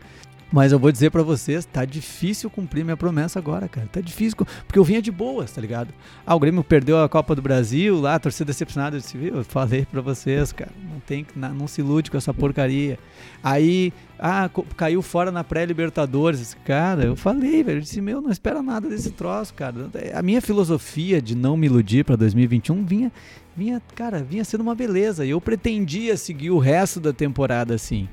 Mas 0.52 0.72
eu 0.72 0.80
vou 0.80 0.92
dizer 0.92 1.10
para 1.10 1.24
vocês, 1.24 1.66
tá 1.66 1.84
difícil 1.84 2.50
cumprir 2.50 2.84
minha 2.84 2.96
promessa 2.96 3.38
agora, 3.38 3.68
cara. 3.68 3.88
Tá 3.92 4.00
difícil, 4.00 4.38
porque 4.66 4.80
eu 4.80 4.84
vinha 4.84 5.02
de 5.02 5.12
boas, 5.12 5.52
tá 5.52 5.60
ligado? 5.60 5.94
Ah, 6.26 6.36
o 6.36 6.40
Grêmio 6.40 6.64
perdeu 6.64 7.04
a 7.04 7.10
Copa 7.10 7.36
do 7.36 7.42
Brasil 7.42 8.00
lá, 8.00 8.16
a 8.16 8.20
torcida 8.20 8.46
decepcionada. 8.46 8.96
Eu 8.96 9.02
disse, 9.02 9.18
viu? 9.18 9.36
Eu 9.36 9.44
falei 9.44 9.86
para 9.86 10.00
vocês, 10.00 10.54
cara, 10.54 10.72
não 10.90 11.02
tem 11.02 11.26
não, 11.36 11.68
se 11.68 11.82
ilude 11.82 12.10
com 12.10 12.18
essa 12.18 12.34
porcaria. 12.34 12.98
Aí, 13.44 13.92
ah, 14.18 14.50
caiu 14.78 15.02
fora 15.02 15.32
na 15.32 15.44
pré-Libertadores. 15.44 16.56
Cara, 16.64 17.04
eu 17.04 17.16
falei, 17.16 17.62
velho, 17.62 17.80
eu 17.80 17.82
disse, 17.82 18.00
meu, 18.00 18.22
não 18.22 18.32
espera 18.32 18.62
nada 18.62 18.88
desse 18.88 19.12
troço, 19.12 19.54
cara. 19.54 19.90
A 20.14 20.22
minha 20.22 20.42
filosofia 20.42 21.22
de 21.22 21.36
não 21.36 21.58
me 21.58 21.68
iludir 21.68 22.06
para 22.06 22.16
2021 22.16 22.86
vinha 22.86 23.12
vinha, 23.58 23.82
cara, 23.96 24.24
vinha 24.24 24.46
sendo 24.46 24.62
uma 24.62 24.76
beleza. 24.76 25.26
E 25.26 25.32
eu 25.32 25.42
pretendia 25.42 26.16
seguir 26.16 26.52
o 26.52 26.60
resto 26.60 27.00
da 27.00 27.12
temporada 27.12 27.74
assim. 27.74 28.07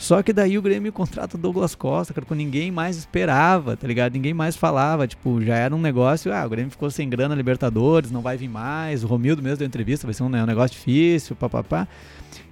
Só 0.00 0.22
que 0.22 0.32
daí 0.32 0.56
o 0.56 0.62
Grêmio 0.62 0.90
contrata 0.94 1.36
o 1.36 1.38
Douglas 1.38 1.74
Costa, 1.74 2.14
cara, 2.14 2.26
quando 2.26 2.38
ninguém 2.38 2.70
mais 2.70 2.96
esperava, 2.96 3.76
tá 3.76 3.86
ligado? 3.86 4.14
Ninguém 4.14 4.32
mais 4.32 4.56
falava, 4.56 5.06
tipo, 5.06 5.42
já 5.42 5.54
era 5.54 5.76
um 5.76 5.80
negócio, 5.80 6.32
ah, 6.32 6.42
o 6.46 6.48
Grêmio 6.48 6.70
ficou 6.70 6.90
sem 6.90 7.06
grana 7.06 7.34
Libertadores, 7.34 8.10
não 8.10 8.22
vai 8.22 8.38
vir 8.38 8.48
mais, 8.48 9.04
o 9.04 9.06
Romildo 9.06 9.42
mesmo 9.42 9.58
deu 9.58 9.66
entrevista, 9.66 10.06
vai 10.06 10.14
ser 10.14 10.22
um, 10.22 10.30
né, 10.30 10.42
um 10.42 10.46
negócio 10.46 10.74
difícil, 10.74 11.36
papapá. 11.36 11.86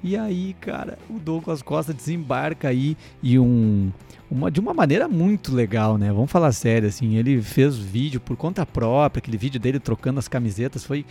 E 0.05 0.14
aí, 0.14 0.55
cara, 0.61 0.99
o 1.09 1.19
Douglas 1.19 1.62
Costa 1.62 1.95
desembarca 1.95 2.69
aí 2.69 2.99
e 3.23 3.38
um, 3.38 3.90
uma, 4.31 4.50
de 4.50 4.61
uma 4.61 4.75
maneira 4.75 5.09
muito 5.09 5.55
legal, 5.55 5.97
né? 5.97 6.12
Vamos 6.12 6.31
falar 6.31 6.52
sério, 6.52 6.87
assim, 6.87 7.17
ele 7.17 7.40
fez 7.40 7.78
vídeo 7.78 8.21
por 8.21 8.37
conta 8.37 8.67
própria, 8.67 9.21
aquele 9.21 9.38
vídeo 9.38 9.59
dele 9.59 9.81
trocando 9.81 10.19
as 10.19 10.28
camisetas 10.28 10.85
foi 10.85 11.02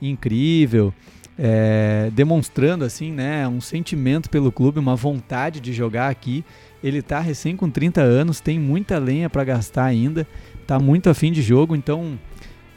incrível 0.00 0.90
é, 1.38 2.10
demonstrando 2.12 2.84
assim, 2.84 3.12
né, 3.12 3.46
um 3.48 3.60
sentimento 3.60 4.28
pelo 4.28 4.52
clube, 4.52 4.78
uma 4.78 4.96
vontade 4.96 5.60
de 5.60 5.72
jogar 5.72 6.08
aqui. 6.08 6.44
Ele 6.82 6.98
está 6.98 7.20
recém 7.20 7.56
com 7.56 7.70
30 7.70 8.00
anos, 8.00 8.40
tem 8.40 8.58
muita 8.58 8.98
lenha 8.98 9.30
para 9.30 9.44
gastar 9.44 9.84
ainda, 9.84 10.26
está 10.60 10.78
muito 10.78 11.08
afim 11.08 11.30
de 11.32 11.42
jogo, 11.42 11.76
então 11.76 12.18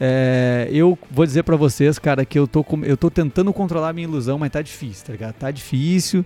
é, 0.00 0.68
eu 0.70 0.98
vou 1.10 1.24
dizer 1.24 1.42
para 1.42 1.56
vocês, 1.56 1.98
cara, 1.98 2.24
que 2.24 2.38
eu 2.38 2.46
tô, 2.46 2.64
eu 2.82 2.96
tô 2.96 3.10
tentando 3.10 3.52
controlar 3.52 3.90
a 3.90 3.92
minha 3.92 4.06
ilusão, 4.06 4.38
mas 4.38 4.50
tá 4.50 4.62
difícil, 4.62 5.06
tá 5.06 5.12
ligado? 5.12 5.34
Tá 5.34 5.50
difícil. 5.50 6.24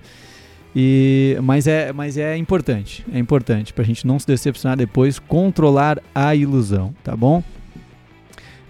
E, 0.75 1.37
mas, 1.43 1.67
é, 1.67 1.93
mas 1.93 2.17
é 2.17 2.37
importante, 2.37 3.05
é 3.13 3.19
importante 3.19 3.73
pra 3.73 3.83
gente 3.83 4.07
não 4.07 4.19
se 4.19 4.27
decepcionar 4.27 4.77
depois, 4.77 5.19
controlar 5.19 6.01
a 6.15 6.35
ilusão, 6.35 6.95
tá 7.03 7.17
bom? 7.17 7.43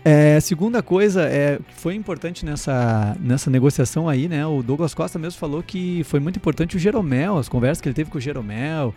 É, 0.02 0.40
segunda 0.40 0.82
coisa 0.82 1.22
é 1.22 1.58
foi 1.76 1.94
importante 1.94 2.44
nessa, 2.44 3.16
nessa 3.20 3.50
negociação 3.50 4.08
aí, 4.08 4.28
né? 4.28 4.46
O 4.46 4.62
Douglas 4.62 4.94
Costa 4.94 5.18
mesmo 5.18 5.38
falou 5.38 5.62
que 5.62 6.02
foi 6.04 6.18
muito 6.20 6.36
importante 6.36 6.76
o 6.76 6.78
Jeromel, 6.78 7.36
as 7.36 7.48
conversas 7.48 7.82
que 7.82 7.88
ele 7.88 7.94
teve 7.94 8.10
com 8.10 8.18
o 8.18 8.20
Jeromel 8.20 8.94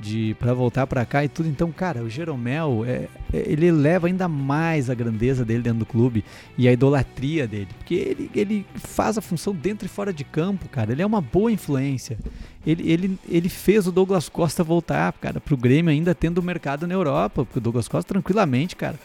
de 0.00 0.36
para 0.38 0.52
voltar 0.52 0.86
para 0.86 1.04
cá 1.04 1.24
e 1.24 1.28
tudo. 1.28 1.48
Então, 1.48 1.70
cara, 1.72 2.02
o 2.02 2.10
Jeromel, 2.10 2.84
é, 2.86 3.08
é, 3.32 3.50
ele 3.50 3.66
eleva 3.66 4.06
ainda 4.06 4.28
mais 4.28 4.90
a 4.90 4.94
grandeza 4.94 5.44
dele 5.44 5.62
dentro 5.62 5.80
do 5.80 5.86
clube 5.86 6.24
e 6.58 6.68
a 6.68 6.72
idolatria 6.72 7.46
dele, 7.46 7.68
porque 7.78 7.94
ele, 7.94 8.30
ele 8.34 8.66
faz 8.74 9.16
a 9.18 9.20
função 9.20 9.54
dentro 9.54 9.86
e 9.86 9.88
fora 9.88 10.12
de 10.12 10.24
campo, 10.24 10.68
cara. 10.68 10.92
Ele 10.92 11.02
é 11.02 11.06
uma 11.06 11.20
boa 11.20 11.50
influência. 11.50 12.18
Ele, 12.66 12.90
ele, 12.90 13.18
ele 13.28 13.48
fez 13.48 13.86
o 13.86 13.92
Douglas 13.92 14.28
Costa 14.28 14.64
voltar, 14.64 15.12
cara, 15.14 15.40
pro 15.40 15.56
Grêmio 15.56 15.90
ainda 15.90 16.14
tendo 16.14 16.42
mercado 16.42 16.86
na 16.86 16.94
Europa, 16.94 17.44
porque 17.44 17.58
o 17.58 17.62
Douglas 17.62 17.88
Costa 17.88 18.08
tranquilamente, 18.08 18.74
cara, 18.74 18.98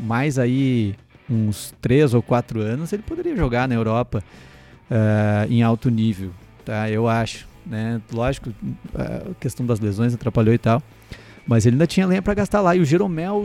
mais 0.00 0.38
aí 0.38 0.94
uns 1.28 1.72
três 1.80 2.14
ou 2.14 2.22
quatro 2.22 2.60
anos, 2.60 2.92
ele 2.92 3.02
poderia 3.02 3.36
jogar 3.36 3.68
na 3.68 3.74
Europa. 3.74 4.22
uh, 4.90 5.50
em 5.50 5.62
alto 5.62 5.88
nível, 5.88 6.30
tá? 6.64 6.90
Eu 6.90 7.08
acho, 7.08 7.46
né? 7.64 8.00
Lógico, 8.12 8.52
a 8.94 9.34
questão 9.38 9.64
das 9.64 9.78
lesões 9.78 10.12
atrapalhou 10.12 10.52
e 10.52 10.58
tal, 10.58 10.82
mas 11.46 11.64
ele 11.64 11.74
ainda 11.74 11.86
tinha 11.86 12.06
lenha 12.06 12.20
para 12.20 12.34
gastar 12.34 12.60
lá. 12.60 12.74
E 12.74 12.80
o 12.80 12.84
Jeromel 12.84 13.44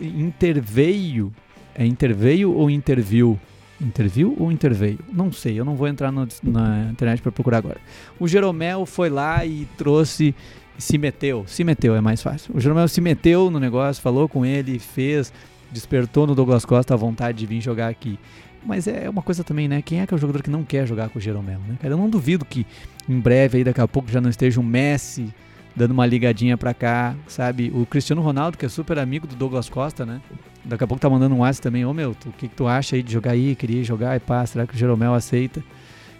interveio, 0.00 1.32
é 1.74 1.84
interveio 1.84 2.52
ou 2.52 2.70
interviu? 2.70 3.38
Interviu 3.80 4.34
ou 4.38 4.50
interveio? 4.50 4.98
Não 5.12 5.30
sei, 5.30 5.60
eu 5.60 5.64
não 5.64 5.76
vou 5.76 5.86
entrar 5.86 6.10
no, 6.10 6.26
na 6.42 6.88
internet 6.90 7.22
para 7.22 7.30
procurar 7.30 7.58
agora. 7.58 7.78
O 8.18 8.26
Jeromel 8.26 8.84
foi 8.84 9.08
lá 9.08 9.44
e 9.46 9.68
trouxe, 9.76 10.34
se 10.76 10.98
meteu, 10.98 11.44
se 11.46 11.62
meteu 11.62 11.94
é 11.94 12.00
mais 12.00 12.20
fácil. 12.20 12.56
O 12.56 12.60
Jeromel 12.60 12.88
se 12.88 13.00
meteu 13.00 13.50
no 13.50 13.60
negócio, 13.60 14.02
falou 14.02 14.28
com 14.28 14.44
ele, 14.44 14.80
fez, 14.80 15.32
despertou 15.70 16.26
no 16.26 16.34
Douglas 16.34 16.64
Costa 16.64 16.94
a 16.94 16.96
vontade 16.96 17.38
de 17.38 17.46
vir 17.46 17.60
jogar 17.60 17.88
aqui. 17.88 18.18
Mas 18.64 18.86
é 18.86 19.08
uma 19.08 19.22
coisa 19.22 19.44
também, 19.44 19.68
né? 19.68 19.80
Quem 19.82 20.00
é 20.00 20.06
que 20.06 20.12
é 20.12 20.16
o 20.16 20.20
jogador 20.20 20.42
que 20.42 20.50
não 20.50 20.64
quer 20.64 20.86
jogar 20.86 21.08
com 21.08 21.18
o 21.18 21.22
Jeromel, 21.22 21.60
né? 21.66 21.76
Cara, 21.80 21.94
eu 21.94 21.98
não 21.98 22.10
duvido 22.10 22.44
que 22.44 22.66
em 23.08 23.18
breve 23.18 23.58
aí 23.58 23.64
daqui 23.64 23.80
a 23.80 23.88
pouco 23.88 24.10
já 24.10 24.20
não 24.20 24.28
esteja 24.28 24.60
um 24.60 24.64
Messi 24.64 25.32
dando 25.76 25.92
uma 25.92 26.04
ligadinha 26.04 26.56
pra 26.56 26.74
cá, 26.74 27.14
sabe? 27.28 27.70
O 27.72 27.86
Cristiano 27.86 28.20
Ronaldo, 28.20 28.58
que 28.58 28.66
é 28.66 28.68
super 28.68 28.98
amigo 28.98 29.28
do 29.28 29.36
Douglas 29.36 29.68
Costa, 29.68 30.04
né? 30.04 30.20
Daqui 30.64 30.82
a 30.82 30.86
pouco 30.86 31.00
tá 31.00 31.08
mandando 31.08 31.34
um 31.36 31.38
WhatsApp 31.38 31.62
também, 31.62 31.84
ô 31.84 31.94
meu, 31.94 32.10
o 32.10 32.32
que, 32.32 32.48
que 32.48 32.54
tu 32.54 32.66
acha 32.66 32.96
aí 32.96 33.02
de 33.02 33.12
jogar 33.12 33.30
aí? 33.30 33.54
Queria 33.54 33.84
jogar 33.84 34.16
e 34.16 34.20
pá, 34.20 34.44
será 34.44 34.66
que 34.66 34.74
o 34.74 34.76
Jeromel 34.76 35.14
aceita? 35.14 35.62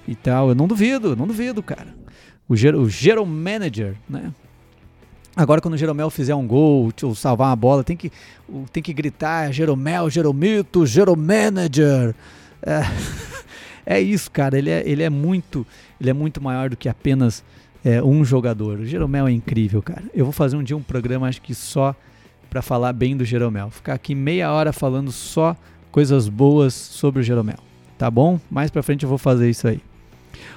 E 0.07 0.15
tal. 0.15 0.49
Eu 0.49 0.55
não 0.55 0.69
duvido, 0.69 1.17
não 1.17 1.27
duvido, 1.27 1.63
cara. 1.63 1.89
O, 2.49 2.57
Ger 2.57 2.75
o 2.77 2.89
Jerome 2.89 3.33
Manager, 3.33 3.95
né? 4.09 4.33
Agora, 5.39 5.61
quando 5.61 5.75
o 5.75 5.77
Jeromel 5.77 6.11
fizer 6.11 6.35
um 6.35 6.45
gol 6.45 6.93
ou 7.01 7.15
salvar 7.15 7.51
uma 7.51 7.55
bola, 7.55 7.85
tem 7.85 7.97
que, 7.97 8.11
tem 8.73 8.83
que 8.83 8.93
gritar 8.93 9.53
Jeromel, 9.53 10.11
Jeromito, 10.11 10.85
Jeromanager. 10.85 12.13
É, 12.61 12.83
é 13.87 14.01
isso, 14.01 14.29
cara. 14.33 14.59
Ele 14.59 14.69
é, 14.69 14.83
ele 14.85 15.05
é 15.05 15.09
muito 15.09 15.65
ele 16.01 16.11
é 16.11 16.13
muito 16.13 16.43
maior 16.43 16.71
do 16.71 16.77
que 16.77 16.89
apenas 16.89 17.45
é, 17.85 18.03
um 18.03 18.25
jogador. 18.25 18.81
O 18.81 18.85
Jeromel 18.85 19.29
é 19.29 19.31
incrível, 19.31 19.81
cara. 19.81 20.03
Eu 20.13 20.25
vou 20.25 20.33
fazer 20.33 20.57
um 20.57 20.63
dia 20.63 20.77
um 20.77 20.83
programa, 20.83 21.29
acho 21.29 21.41
que 21.41 21.55
só 21.55 21.95
para 22.51 22.61
falar 22.61 22.93
bem 22.93 23.17
do 23.17 23.25
Jeromel. 23.25 23.71
Ficar 23.71 23.95
aqui 23.95 24.17
meia 24.17 24.53
hora 24.53 24.73
falando 24.73 25.13
só 25.13 25.57
coisas 25.93 26.29
boas 26.29 26.75
sobre 26.75 27.21
o 27.21 27.23
Jeromel. 27.23 27.59
Tá 27.97 28.11
bom? 28.11 28.41
Mais 28.51 28.73
pra 28.73 28.83
frente 28.83 29.05
eu 29.05 29.09
vou 29.09 29.19
fazer 29.19 29.49
isso 29.49 29.69
aí. 29.69 29.81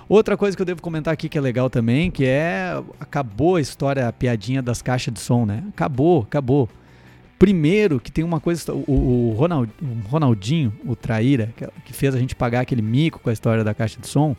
Outra 0.08 0.36
coisa 0.36 0.56
que 0.56 0.62
eu 0.62 0.66
devo 0.66 0.82
comentar 0.82 1.14
aqui 1.14 1.30
que 1.30 1.38
é 1.38 1.42
legal 1.42 1.70
também, 1.70 2.12
que 2.12 2.26
é 2.26 2.82
acabou 3.00 3.56
a 3.56 3.62
história, 3.62 4.08
a 4.08 4.14
piadinha 4.14 4.62
das 4.62 4.82
caixas 4.82 5.14
de 5.14 5.20
som, 5.20 5.46
né? 5.46 5.64
Acabou, 5.70 6.22
acabou. 6.24 6.70
Primeiro 7.40 8.00
que 8.00 8.12
tem 8.12 8.24
uma 8.24 8.40
coisa, 8.40 8.72
o, 8.72 9.32
o, 9.32 9.34
Ronald, 9.36 9.72
o 9.82 10.08
Ronaldinho, 10.08 10.72
o 10.86 10.96
traíra, 10.96 11.50
que 11.86 11.92
fez 11.92 12.14
a 12.14 12.20
gente 12.20 12.36
pagar 12.36 12.62
aquele 12.62 12.82
mico 12.82 13.20
com 13.20 13.30
a 13.30 13.34
história 13.34 13.64
da 13.64 13.74
caixa 13.74 14.00
de 14.00 14.08
som, 14.08 14.36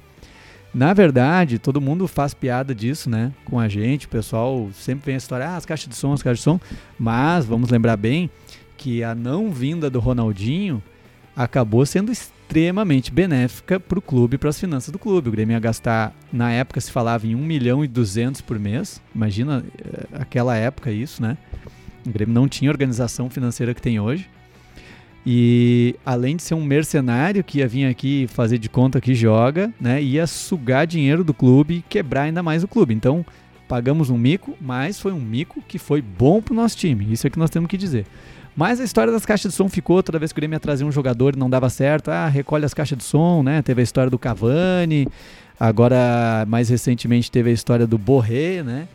na 0.74 0.94
verdade, 0.94 1.58
todo 1.58 1.80
mundo 1.80 2.08
faz 2.08 2.32
piada 2.32 2.74
disso, 2.74 3.10
né? 3.10 3.32
Com 3.44 3.58
a 3.58 3.68
gente, 3.68 4.06
o 4.06 4.08
pessoal 4.08 4.70
sempre 4.72 5.06
vem 5.06 5.14
a 5.16 5.18
história, 5.18 5.46
ah, 5.46 5.56
as 5.56 5.66
caixas 5.66 5.88
de 5.88 5.94
som, 5.94 6.12
as 6.12 6.22
caixas 6.22 6.38
de 6.38 6.44
som. 6.44 6.58
Mas 6.98 7.44
vamos 7.44 7.68
lembrar 7.68 7.96
bem 7.96 8.30
que 8.78 9.04
a 9.04 9.14
não 9.14 9.50
vinda 9.50 9.90
do 9.90 10.00
Ronaldinho 10.00 10.82
acabou 11.36 11.84
sendo 11.84 12.10
extremamente 12.52 13.10
benéfica 13.10 13.80
para 13.80 13.98
o 13.98 14.02
clube, 14.02 14.36
para 14.36 14.50
as 14.50 14.60
finanças 14.60 14.92
do 14.92 14.98
clube. 14.98 15.30
O 15.30 15.32
Grêmio 15.32 15.54
ia 15.54 15.58
gastar, 15.58 16.14
na 16.30 16.52
época 16.52 16.78
se 16.82 16.92
falava 16.92 17.26
em 17.26 17.34
1 17.34 17.38
milhão 17.38 17.82
e 17.82 17.88
200 17.88 18.42
por 18.42 18.58
mês. 18.58 19.00
Imagina 19.14 19.64
eh, 19.78 20.06
aquela 20.12 20.54
época 20.54 20.90
isso, 20.90 21.22
né? 21.22 21.38
O 22.06 22.10
Grêmio 22.10 22.34
não 22.34 22.46
tinha 22.46 22.70
organização 22.70 23.30
financeira 23.30 23.72
que 23.72 23.80
tem 23.80 23.98
hoje. 23.98 24.28
E 25.24 25.96
além 26.04 26.36
de 26.36 26.42
ser 26.42 26.52
um 26.52 26.62
mercenário 26.62 27.42
que 27.42 27.60
ia 27.60 27.68
vir 27.68 27.86
aqui 27.86 28.26
fazer 28.28 28.58
de 28.58 28.68
conta 28.68 29.00
que 29.00 29.14
joga, 29.14 29.72
né, 29.80 30.02
ia 30.02 30.26
sugar 30.26 30.86
dinheiro 30.86 31.24
do 31.24 31.32
clube 31.32 31.76
e 31.76 31.82
quebrar 31.82 32.22
ainda 32.22 32.42
mais 32.42 32.62
o 32.62 32.68
clube. 32.68 32.92
Então, 32.92 33.24
pagamos 33.66 34.10
um 34.10 34.18
mico, 34.18 34.58
mas 34.60 35.00
foi 35.00 35.12
um 35.12 35.20
mico 35.20 35.62
que 35.66 35.78
foi 35.78 36.02
bom 36.02 36.42
pro 36.42 36.54
nosso 36.54 36.76
time. 36.76 37.10
Isso 37.10 37.26
é 37.26 37.30
que 37.30 37.38
nós 37.38 37.48
temos 37.48 37.70
que 37.70 37.78
dizer. 37.78 38.04
Mas 38.54 38.80
a 38.80 38.84
história 38.84 39.12
das 39.12 39.24
caixas 39.24 39.52
de 39.52 39.56
som 39.56 39.68
ficou 39.68 40.02
toda 40.02 40.18
vez 40.18 40.32
que 40.32 40.38
o 40.38 40.40
Grêmio 40.40 40.56
ia 40.56 40.60
trazer 40.60 40.84
um 40.84 40.92
jogador 40.92 41.34
e 41.34 41.38
não 41.38 41.48
dava 41.48 41.70
certo. 41.70 42.10
Ah, 42.10 42.28
recolhe 42.28 42.64
as 42.64 42.74
caixas 42.74 42.98
de 42.98 43.04
som, 43.04 43.42
né? 43.42 43.62
Teve 43.62 43.80
a 43.80 43.84
história 43.84 44.10
do 44.10 44.18
Cavani, 44.18 45.08
agora 45.58 46.44
mais 46.46 46.68
recentemente 46.68 47.30
teve 47.30 47.50
a 47.50 47.52
história 47.52 47.86
do 47.86 47.96
Borré, 47.96 48.62
né? 48.62 48.88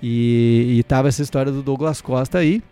E, 0.00 0.76
e 0.78 0.82
tava 0.84 1.08
essa 1.08 1.22
história 1.22 1.50
do 1.50 1.62
Douglas 1.62 2.00
Costa 2.00 2.38
aí. 2.38 2.62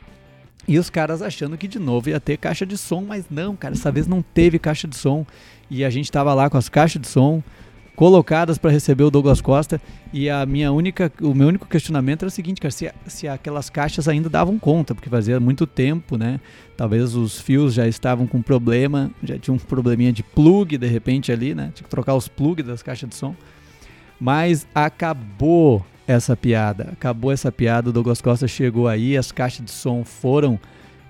E 0.69 0.79
os 0.79 0.89
caras 0.89 1.21
achando 1.23 1.57
que 1.57 1.67
de 1.67 1.79
novo 1.79 2.11
ia 2.11 2.21
ter 2.21 2.37
caixa 2.37 2.65
de 2.65 2.77
som, 2.77 3.01
mas 3.01 3.25
não, 3.29 3.57
cara, 3.57 3.75
dessa 3.75 3.91
vez 3.91 4.07
não 4.07 4.23
teve 4.23 4.59
caixa 4.59 4.87
de 4.87 4.97
som. 4.97 5.27
E 5.69 5.85
a 5.85 5.91
gente 5.91 6.13
tava 6.13 6.33
lá 6.35 6.49
com 6.49 6.57
as 6.57 6.69
caixas 6.69 7.01
de 7.03 7.09
som 7.09 7.43
colocadas 8.01 8.57
para 8.57 8.71
receber 8.71 9.05
o 9.05 9.11
Douglas 9.11 9.43
Costa. 9.43 9.79
E 10.11 10.31
a 10.31 10.47
minha 10.47 10.73
única, 10.73 11.13
o 11.21 11.35
meu 11.35 11.49
único 11.49 11.69
questionamento 11.69 12.23
era 12.23 12.29
o 12.29 12.31
seguinte, 12.31 12.59
cara, 12.59 12.73
se, 12.73 12.91
se 13.07 13.29
aquelas 13.29 13.69
caixas 13.69 14.09
ainda 14.09 14.27
davam 14.27 14.59
conta, 14.59 14.95
porque 14.95 15.11
fazia 15.11 15.39
muito 15.39 15.67
tempo, 15.67 16.17
né? 16.17 16.41
Talvez 16.79 17.15
os 17.15 17.39
fios 17.39 17.75
já 17.75 17.87
estavam 17.87 18.27
com 18.27 18.41
problema, 18.41 19.11
já 19.23 19.39
tinha 19.39 19.53
um 19.53 19.59
probleminha 19.59 20.15
de 20.15 20.23
plug 20.23 20.79
de 20.79 20.87
repente 20.87 21.31
ali, 21.31 21.55
né? 21.55 21.73
Tinha 21.75 21.85
que 21.85 21.91
trocar 21.91 22.15
os 22.15 22.27
plugs 22.27 22.67
das 22.67 22.83
caixas 22.83 23.07
de 23.07 23.15
som. 23.15 23.37
Mas 24.19 24.67
acabou 24.75 25.85
essa 26.07 26.35
piada. 26.35 26.89
Acabou 26.93 27.31
essa 27.31 27.53
piada, 27.53 27.91
o 27.91 27.93
Douglas 27.93 28.23
Costa 28.23 28.49
chegou 28.49 28.89
aí, 28.89 29.15
as 29.15 29.31
caixas 29.31 29.63
de 29.63 29.71
som 29.71 30.07
foram 30.07 30.59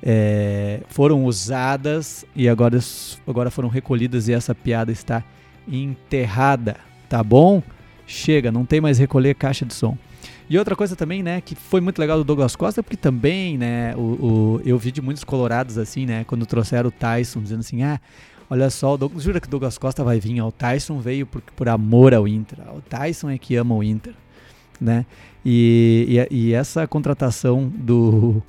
é, 0.03 0.81
foram 0.89 1.25
usadas 1.25 2.25
e 2.35 2.49
agora, 2.49 2.81
agora 3.29 3.49
foram 3.49 3.69
recolhidas 3.69 4.27
e 4.27 4.33
essa 4.33 4.57
piada 4.57 4.91
está 4.91 5.23
enterrada, 5.71 6.77
tá 7.09 7.23
bom? 7.23 7.63
Chega, 8.07 8.51
não 8.51 8.65
tem 8.65 8.81
mais 8.81 8.99
recolher 8.99 9.35
caixa 9.35 9.65
de 9.65 9.73
som. 9.75 9.97
E 10.49 10.59
outra 10.59 10.75
coisa 10.75 10.97
também, 10.97 11.23
né, 11.23 11.41
que 11.41 11.55
foi 11.55 11.81
muito 11.81 11.99
legal 12.01 12.19
do 12.19 12.25
Douglas 12.25 12.57
Costa, 12.57 12.83
porque 12.83 12.97
também, 12.97 13.57
né, 13.57 13.95
o, 13.97 14.01
o, 14.01 14.61
eu 14.65 14.77
vi 14.77 14.91
de 14.91 15.01
muitos 15.01 15.23
colorados 15.23 15.79
assim, 15.79 16.05
né, 16.07 16.25
quando 16.25 16.45
trouxeram 16.45 16.89
o 16.89 16.93
Tyson, 16.93 17.41
dizendo 17.41 17.61
assim, 17.61 17.85
ah, 17.85 18.01
olha 18.51 18.69
só, 18.69 18.95
o 18.95 18.99
Douglas, 18.99 19.23
jura 19.23 19.41
que 19.41 19.47
o 19.47 19.51
Douglas 19.51 19.79
Costa 19.79 20.03
vai 20.03 20.19
vir, 20.19 20.43
o 20.43 20.51
Tyson 20.51 20.99
veio 20.99 21.25
por, 21.25 21.41
por 21.41 21.69
amor 21.69 22.13
ao 22.15 22.27
Inter, 22.27 22.59
o 22.75 22.81
Tyson 22.81 23.31
é 23.31 23.39
que 23.39 23.55
ama 23.55 23.77
o 23.77 23.83
Inter 23.85 24.13
né? 24.81 25.05
E, 25.45 26.27
e, 26.31 26.37
e 26.37 26.55
essa 26.55 26.87
contratação 26.87 27.69
do, 27.69 28.43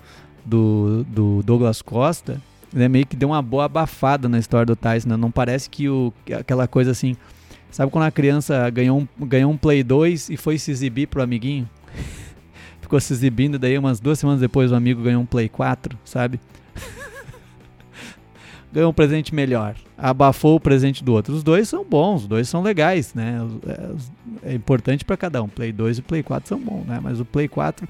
do, 0.45 1.03
do, 1.03 1.43
Douglas 1.43 1.81
Costa 1.81 2.41
né, 2.73 2.87
meio 2.87 3.05
que 3.05 3.15
deu 3.15 3.29
uma 3.29 3.41
boa 3.41 3.65
abafada 3.65 4.29
na 4.29 4.39
história 4.39 4.65
do 4.65 4.75
Tyson. 4.75 5.09
Né? 5.09 5.17
Não 5.17 5.31
parece 5.31 5.69
que 5.69 5.89
o, 5.89 6.13
aquela 6.37 6.67
coisa 6.67 6.91
assim. 6.91 7.15
Sabe 7.69 7.89
quando 7.89 8.03
a 8.03 8.11
criança 8.11 8.69
ganhou 8.69 8.99
um, 8.99 9.25
ganhou 9.25 9.51
um 9.51 9.57
Play 9.57 9.81
2 9.81 10.29
e 10.29 10.37
foi 10.37 10.57
se 10.57 10.71
exibir 10.71 11.07
pro 11.07 11.21
amiguinho? 11.21 11.69
Ficou 12.81 12.99
se 12.99 13.13
exibindo, 13.13 13.57
daí 13.57 13.77
umas 13.77 14.01
duas 14.01 14.19
semanas 14.19 14.41
depois 14.41 14.73
o 14.73 14.75
amigo 14.75 15.01
ganhou 15.01 15.21
um 15.21 15.25
Play 15.25 15.47
4, 15.47 15.97
sabe? 16.03 16.37
ganhou 18.73 18.91
um 18.91 18.93
presente 18.93 19.33
melhor, 19.33 19.75
abafou 19.97 20.57
o 20.57 20.59
presente 20.59 21.01
do 21.01 21.13
outro. 21.13 21.33
Os 21.33 21.43
dois 21.43 21.69
são 21.69 21.85
bons, 21.85 22.23
os 22.23 22.27
dois 22.27 22.49
são 22.49 22.61
legais, 22.61 23.13
né? 23.13 23.37
É, 24.43 24.51
é 24.51 24.53
importante 24.53 25.05
para 25.05 25.15
cada 25.15 25.41
um. 25.41 25.47
Play 25.47 25.71
2 25.71 25.99
e 25.99 26.01
Play 26.01 26.23
4 26.23 26.49
são 26.49 26.59
bons, 26.59 26.85
né? 26.85 26.99
Mas 27.01 27.21
o 27.21 27.25
Play 27.25 27.47
4 27.47 27.87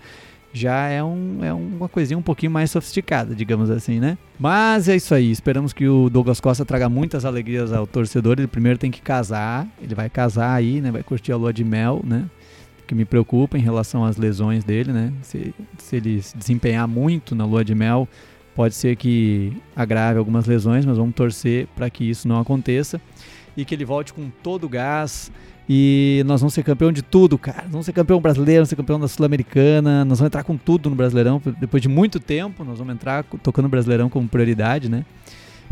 já 0.53 0.87
é, 0.87 1.03
um, 1.03 1.39
é 1.43 1.53
uma 1.53 1.87
coisinha 1.87 2.17
um 2.17 2.21
pouquinho 2.21 2.51
mais 2.51 2.71
sofisticada, 2.71 3.33
digamos 3.33 3.69
assim, 3.69 3.99
né? 3.99 4.17
Mas 4.39 4.89
é 4.89 4.95
isso 4.95 5.13
aí. 5.13 5.31
Esperamos 5.31 5.73
que 5.73 5.87
o 5.87 6.09
Douglas 6.09 6.39
Costa 6.39 6.65
traga 6.65 6.89
muitas 6.89 7.25
alegrias 7.25 7.71
ao 7.71 7.87
torcedor. 7.87 8.35
Ele 8.37 8.47
primeiro 8.47 8.77
tem 8.77 8.91
que 8.91 9.01
casar, 9.01 9.67
ele 9.81 9.95
vai 9.95 10.09
casar 10.09 10.53
aí, 10.53 10.81
né? 10.81 10.91
Vai 10.91 11.03
curtir 11.03 11.31
a 11.31 11.37
lua 11.37 11.53
de 11.53 11.63
mel, 11.63 12.01
né? 12.03 12.25
Que 12.85 12.93
me 12.93 13.05
preocupa 13.05 13.57
em 13.57 13.61
relação 13.61 14.03
às 14.03 14.17
lesões 14.17 14.63
dele, 14.63 14.91
né? 14.91 15.13
Se, 15.21 15.53
se 15.77 15.95
ele 15.95 16.21
se 16.21 16.37
desempenhar 16.37 16.87
muito 16.87 17.33
na 17.33 17.45
lua 17.45 17.63
de 17.63 17.73
mel, 17.73 18.07
Pode 18.55 18.75
ser 18.75 18.95
que 18.97 19.53
agrave 19.75 20.19
algumas 20.19 20.45
lesões, 20.45 20.85
mas 20.85 20.97
vamos 20.97 21.15
torcer 21.15 21.67
para 21.75 21.89
que 21.89 22.09
isso 22.09 22.27
não 22.27 22.39
aconteça 22.39 22.99
e 23.55 23.63
que 23.63 23.73
ele 23.73 23.85
volte 23.85 24.13
com 24.13 24.29
todo 24.43 24.65
o 24.65 24.69
gás. 24.69 25.31
E 25.69 26.23
nós 26.25 26.41
vamos 26.41 26.53
ser 26.53 26.63
campeão 26.63 26.91
de 26.91 27.01
tudo, 27.01 27.37
cara. 27.37 27.63
Nós 27.63 27.71
vamos 27.71 27.85
ser 27.85 27.93
campeão 27.93 28.19
brasileiro, 28.19 28.59
vamos 28.59 28.69
ser 28.69 28.75
campeão 28.75 28.99
da 28.99 29.07
Sul-Americana. 29.07 30.03
Nós 30.03 30.19
vamos 30.19 30.27
entrar 30.27 30.43
com 30.43 30.57
tudo 30.57 30.89
no 30.89 30.95
Brasileirão. 30.95 31.41
Depois 31.59 31.81
de 31.81 31.87
muito 31.87 32.19
tempo, 32.19 32.63
nós 32.63 32.79
vamos 32.79 32.93
entrar 32.93 33.23
tocando 33.43 33.65
o 33.65 33.69
Brasileirão 33.69 34.09
como 34.09 34.27
prioridade, 34.27 34.89
né? 34.89 35.05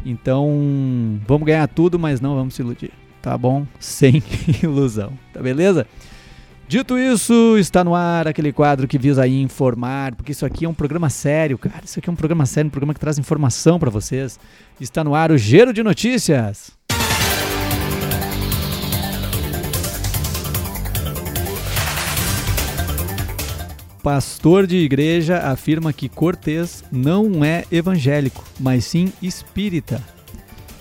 Então, 0.05 1.19
vamos 1.27 1.45
ganhar 1.45 1.67
tudo, 1.67 1.99
mas 1.99 2.21
não 2.21 2.35
vamos 2.35 2.53
se 2.53 2.61
iludir, 2.61 2.91
tá 3.21 3.37
bom? 3.37 3.65
Sem 3.79 4.23
ilusão, 4.63 5.11
tá 5.33 5.41
beleza? 5.41 5.85
Dito 6.67 6.97
isso, 6.97 7.57
está 7.57 7.83
no 7.83 7.95
ar 7.95 8.27
aquele 8.27 8.53
quadro 8.53 8.87
que 8.87 8.97
visa 8.97 9.27
informar, 9.27 10.13
porque 10.15 10.31
isso 10.31 10.45
aqui 10.45 10.65
é 10.65 10.69
um 10.69 10.73
programa 10.73 11.09
sério, 11.09 11.57
cara. 11.57 11.81
Isso 11.83 11.97
aqui 11.97 12.07
é 12.07 12.13
um 12.13 12.15
programa 12.15 12.45
sério, 12.45 12.67
um 12.67 12.71
programa 12.71 12.93
que 12.93 12.99
traz 12.99 13.17
informação 13.17 13.79
para 13.79 13.89
vocês. 13.89 14.39
Está 14.79 15.03
no 15.03 15.15
ar 15.15 15.31
o 15.31 15.37
Giro 15.37 15.73
de 15.73 15.81
Notícias. 15.81 16.78
Pastor 24.01 24.65
de 24.65 24.77
igreja 24.77 25.39
afirma 25.39 25.91
que 25.91 26.07
Cortez 26.07 26.83
não 26.89 27.43
é 27.43 27.65
evangélico, 27.69 28.45
mas 28.57 28.85
sim 28.85 29.11
espírita. 29.21 30.01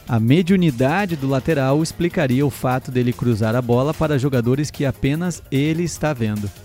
A 0.09 0.21
mediunidade 0.21 1.17
do 1.17 1.29
lateral 1.29 1.83
explicaria 1.83 2.47
o 2.47 2.51
fato 2.51 2.91
dele 2.93 3.13
cruzar 3.13 3.57
a 3.57 3.61
bola 3.61 3.93
para 3.93 4.19
jogadores 4.19 4.71
que 4.71 4.87
apenas 4.87 5.43
ele 5.51 5.83
está 5.83 6.13
vendo. 6.13 6.51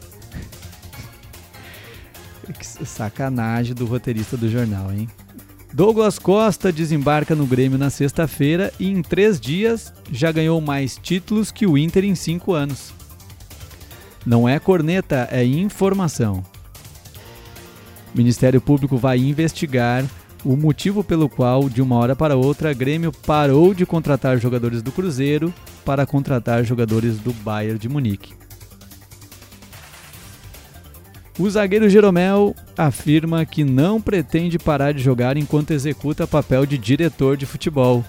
Que 2.60 2.86
sacanagem 2.86 3.74
do 3.74 3.86
roteirista 3.86 4.36
do 4.36 4.50
jornal, 4.50 4.92
hein? 4.94 5.08
Douglas 5.74 6.20
Costa 6.20 6.72
desembarca 6.72 7.34
no 7.34 7.48
Grêmio 7.48 7.80
na 7.80 7.90
sexta-feira 7.90 8.72
e 8.80 8.90
em 8.90 9.02
três 9.02 9.40
dias 9.40 9.94
já 10.12 10.32
ganhou 10.32 10.62
mais 10.62 10.98
títulos 11.02 11.52
que 11.52 11.66
o 11.66 11.78
Inter 11.78 12.04
em 12.04 12.14
cinco 12.16 12.54
anos. 12.54 12.94
Não 14.26 14.48
é 14.48 14.60
corneta, 14.60 15.28
é 15.32 15.44
informação. 15.44 16.44
O 18.14 18.18
Ministério 18.18 18.62
Público 18.62 18.98
vai 18.98 19.18
investigar 19.18 20.06
o 20.46 20.58
motivo 20.58 21.04
pelo 21.04 21.30
qual, 21.30 21.70
de 21.70 21.82
uma 21.82 21.96
hora 21.96 22.16
para 22.16 22.36
outra, 22.36 22.74
Grêmio 22.74 23.12
parou 23.12 23.74
de 23.74 23.86
contratar 23.86 24.38
jogadores 24.38 24.82
do 24.82 24.92
Cruzeiro 24.92 25.54
para 25.86 26.06
contratar 26.06 26.64
jogadores 26.64 27.18
do 27.18 27.32
Bayern 27.32 27.80
de 27.80 27.88
Munique. 27.88 28.34
O 31.40 31.50
zagueiro 31.50 31.90
Jeromel 31.90 32.56
afirma 32.78 33.46
que 33.46 33.64
não 33.64 34.00
pretende 34.00 34.60
parar 34.60 34.94
de 34.94 35.02
jogar 35.02 35.36
enquanto 35.36 35.72
executa 35.72 36.28
papel 36.28 36.66
de 36.66 36.78
diretor 36.78 37.36
de 37.36 37.46
futebol. 37.46 38.06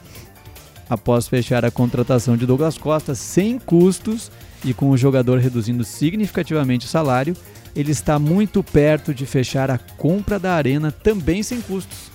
Após 0.90 1.26
fechar 1.26 1.64
a 1.64 1.70
contratação 1.70 2.36
de 2.36 2.44
Douglas 2.44 2.76
Costa 2.76 3.14
sem 3.14 3.58
custos 3.58 4.30
e 4.64 4.72
com 4.72 4.90
o 4.90 4.96
jogador 4.96 5.38
reduzindo 5.38 5.84
significativamente 5.84 6.86
o 6.86 6.88
salário, 6.88 7.36
ele 7.74 7.90
está 7.90 8.18
muito 8.18 8.62
perto 8.62 9.12
de 9.12 9.26
fechar 9.26 9.70
a 9.70 9.78
compra 9.78 10.38
da 10.38 10.54
arena 10.54 10.90
também 10.90 11.42
sem 11.42 11.60
custos. 11.60 12.12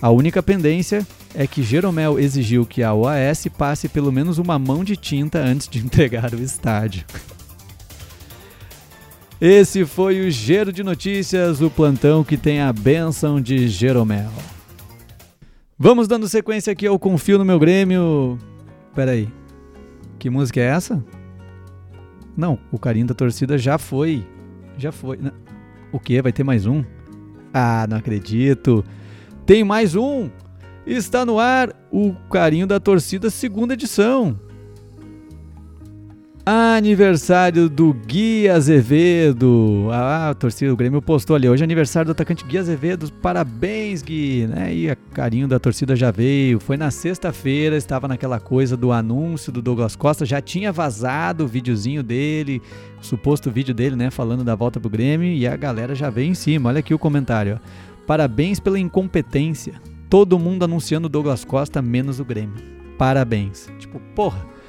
A 0.00 0.10
única 0.10 0.42
pendência 0.42 1.06
é 1.34 1.46
que 1.46 1.62
Jeromel 1.62 2.18
exigiu 2.18 2.64
que 2.64 2.82
a 2.82 2.94
OAS 2.94 3.46
passe 3.56 3.88
pelo 3.88 4.10
menos 4.10 4.38
uma 4.38 4.58
mão 4.58 4.82
de 4.82 4.96
tinta 4.96 5.38
antes 5.38 5.68
de 5.68 5.78
entregar 5.84 6.32
o 6.32 6.42
estádio. 6.42 7.04
Esse 9.40 9.86
foi 9.86 10.26
o 10.26 10.30
Giro 10.30 10.72
de 10.72 10.82
Notícias, 10.82 11.62
o 11.62 11.70
plantão 11.70 12.22
que 12.22 12.36
tem 12.36 12.60
a 12.60 12.72
benção 12.72 13.40
de 13.40 13.68
Jeromel. 13.68 14.30
Vamos 15.78 16.06
dando 16.06 16.28
sequência 16.28 16.70
aqui 16.70 16.86
ao 16.86 16.98
Confio 16.98 17.38
no 17.38 17.44
meu 17.44 17.58
Grêmio. 17.58 18.38
Pera 18.94 19.12
aí. 19.12 19.28
Que 20.18 20.28
música 20.28 20.60
é 20.60 20.64
essa? 20.64 21.02
Não, 22.40 22.58
o 22.72 22.78
carinho 22.78 23.06
da 23.06 23.12
torcida 23.12 23.58
já 23.58 23.76
foi. 23.76 24.26
Já 24.78 24.90
foi. 24.90 25.18
O 25.92 26.00
que? 26.00 26.22
Vai 26.22 26.32
ter 26.32 26.42
mais 26.42 26.64
um? 26.64 26.82
Ah, 27.52 27.86
não 27.86 27.98
acredito. 27.98 28.82
Tem 29.44 29.62
mais 29.62 29.94
um. 29.94 30.30
Está 30.86 31.26
no 31.26 31.38
ar 31.38 31.70
o 31.92 32.14
carinho 32.30 32.66
da 32.66 32.80
torcida 32.80 33.28
segunda 33.28 33.74
edição. 33.74 34.40
Aniversário 36.44 37.68
do 37.68 37.92
Gui 37.92 38.48
Azevedo. 38.48 39.88
Ah, 39.92 40.30
a 40.30 40.34
torcida 40.34 40.70
do 40.70 40.76
Grêmio 40.76 41.02
postou 41.02 41.36
ali. 41.36 41.46
Hoje 41.46 41.62
é 41.62 41.64
aniversário 41.64 42.06
do 42.06 42.12
atacante 42.12 42.44
Gui 42.44 42.56
Azevedo. 42.56 43.12
Parabéns, 43.12 44.02
Gui. 44.02 44.46
Né? 44.46 44.74
E 44.74 44.90
a 44.90 44.96
carinho 44.96 45.46
da 45.46 45.58
torcida 45.58 45.94
já 45.94 46.10
veio. 46.10 46.58
Foi 46.58 46.78
na 46.78 46.90
sexta-feira, 46.90 47.76
estava 47.76 48.08
naquela 48.08 48.40
coisa 48.40 48.74
do 48.74 48.90
anúncio 48.90 49.52
do 49.52 49.60
Douglas 49.60 49.94
Costa. 49.94 50.24
Já 50.24 50.40
tinha 50.40 50.72
vazado 50.72 51.44
o 51.44 51.48
videozinho 51.48 52.02
dele, 52.02 52.62
o 53.00 53.04
suposto 53.04 53.50
vídeo 53.50 53.74
dele, 53.74 53.94
né? 53.94 54.10
Falando 54.10 54.42
da 54.42 54.54
volta 54.54 54.80
pro 54.80 54.88
Grêmio. 54.88 55.28
E 55.28 55.46
a 55.46 55.56
galera 55.56 55.94
já 55.94 56.08
veio 56.08 56.30
em 56.30 56.34
cima. 56.34 56.70
Olha 56.70 56.80
aqui 56.80 56.94
o 56.94 56.98
comentário. 56.98 57.60
Ó. 57.62 58.06
Parabéns 58.06 58.58
pela 58.58 58.78
incompetência. 58.78 59.74
Todo 60.08 60.38
mundo 60.38 60.64
anunciando 60.64 61.06
o 61.06 61.10
Douglas 61.10 61.44
Costa, 61.44 61.82
menos 61.82 62.18
o 62.18 62.24
Grêmio. 62.24 62.56
Parabéns. 62.96 63.68
Tipo, 63.78 64.00
porra 64.14 64.59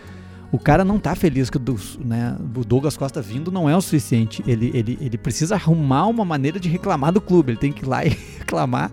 o 0.52 0.60
cara 0.60 0.84
não 0.84 1.00
tá 1.00 1.16
feliz 1.16 1.50
que 1.50 1.58
o, 1.58 1.62
né, 2.04 2.36
o 2.56 2.66
Douglas 2.66 2.98
Costa 2.98 3.22
vindo 3.22 3.52
não 3.52 3.70
é 3.70 3.76
o 3.76 3.82
suficiente. 3.82 4.44
Ele, 4.46 4.70
ele, 4.74 4.98
ele 5.00 5.18
precisa 5.18 5.56
arrumar 5.56 6.08
uma 6.08 6.26
maneira 6.26 6.60
de 6.60 6.68
reclamar 6.68 7.14
do 7.14 7.22
clube. 7.22 7.54
Ele 7.54 7.60
tem 7.60 7.72
que 7.72 7.86
ir 7.86 7.88
lá 7.88 8.04
e 8.06 8.10
reclamar 8.10 8.92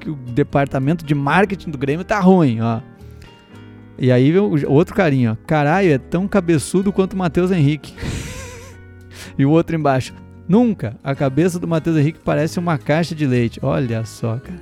que 0.00 0.10
o 0.10 0.16
departamento 0.16 1.04
de 1.04 1.14
marketing 1.14 1.70
do 1.70 1.78
Grêmio 1.78 2.04
tá 2.04 2.18
ruim, 2.18 2.60
ó. 2.60 2.80
E 3.98 4.10
aí 4.10 4.36
o 4.36 4.72
outro 4.72 4.94
carinha, 4.94 5.32
ó. 5.32 5.46
Caralho, 5.46 5.92
é 5.92 5.98
tão 5.98 6.26
cabeçudo 6.26 6.92
quanto 6.92 7.12
o 7.12 7.16
Matheus 7.16 7.52
Henrique. 7.52 7.94
e 9.38 9.44
o 9.44 9.50
outro 9.50 9.76
embaixo. 9.76 10.12
Nunca. 10.48 10.96
A 11.04 11.14
cabeça 11.14 11.60
do 11.60 11.68
Matheus 11.68 11.98
Henrique 11.98 12.18
parece 12.24 12.58
uma 12.58 12.76
caixa 12.76 13.14
de 13.14 13.26
leite. 13.26 13.60
Olha 13.62 14.04
só, 14.04 14.38
cara. 14.38 14.60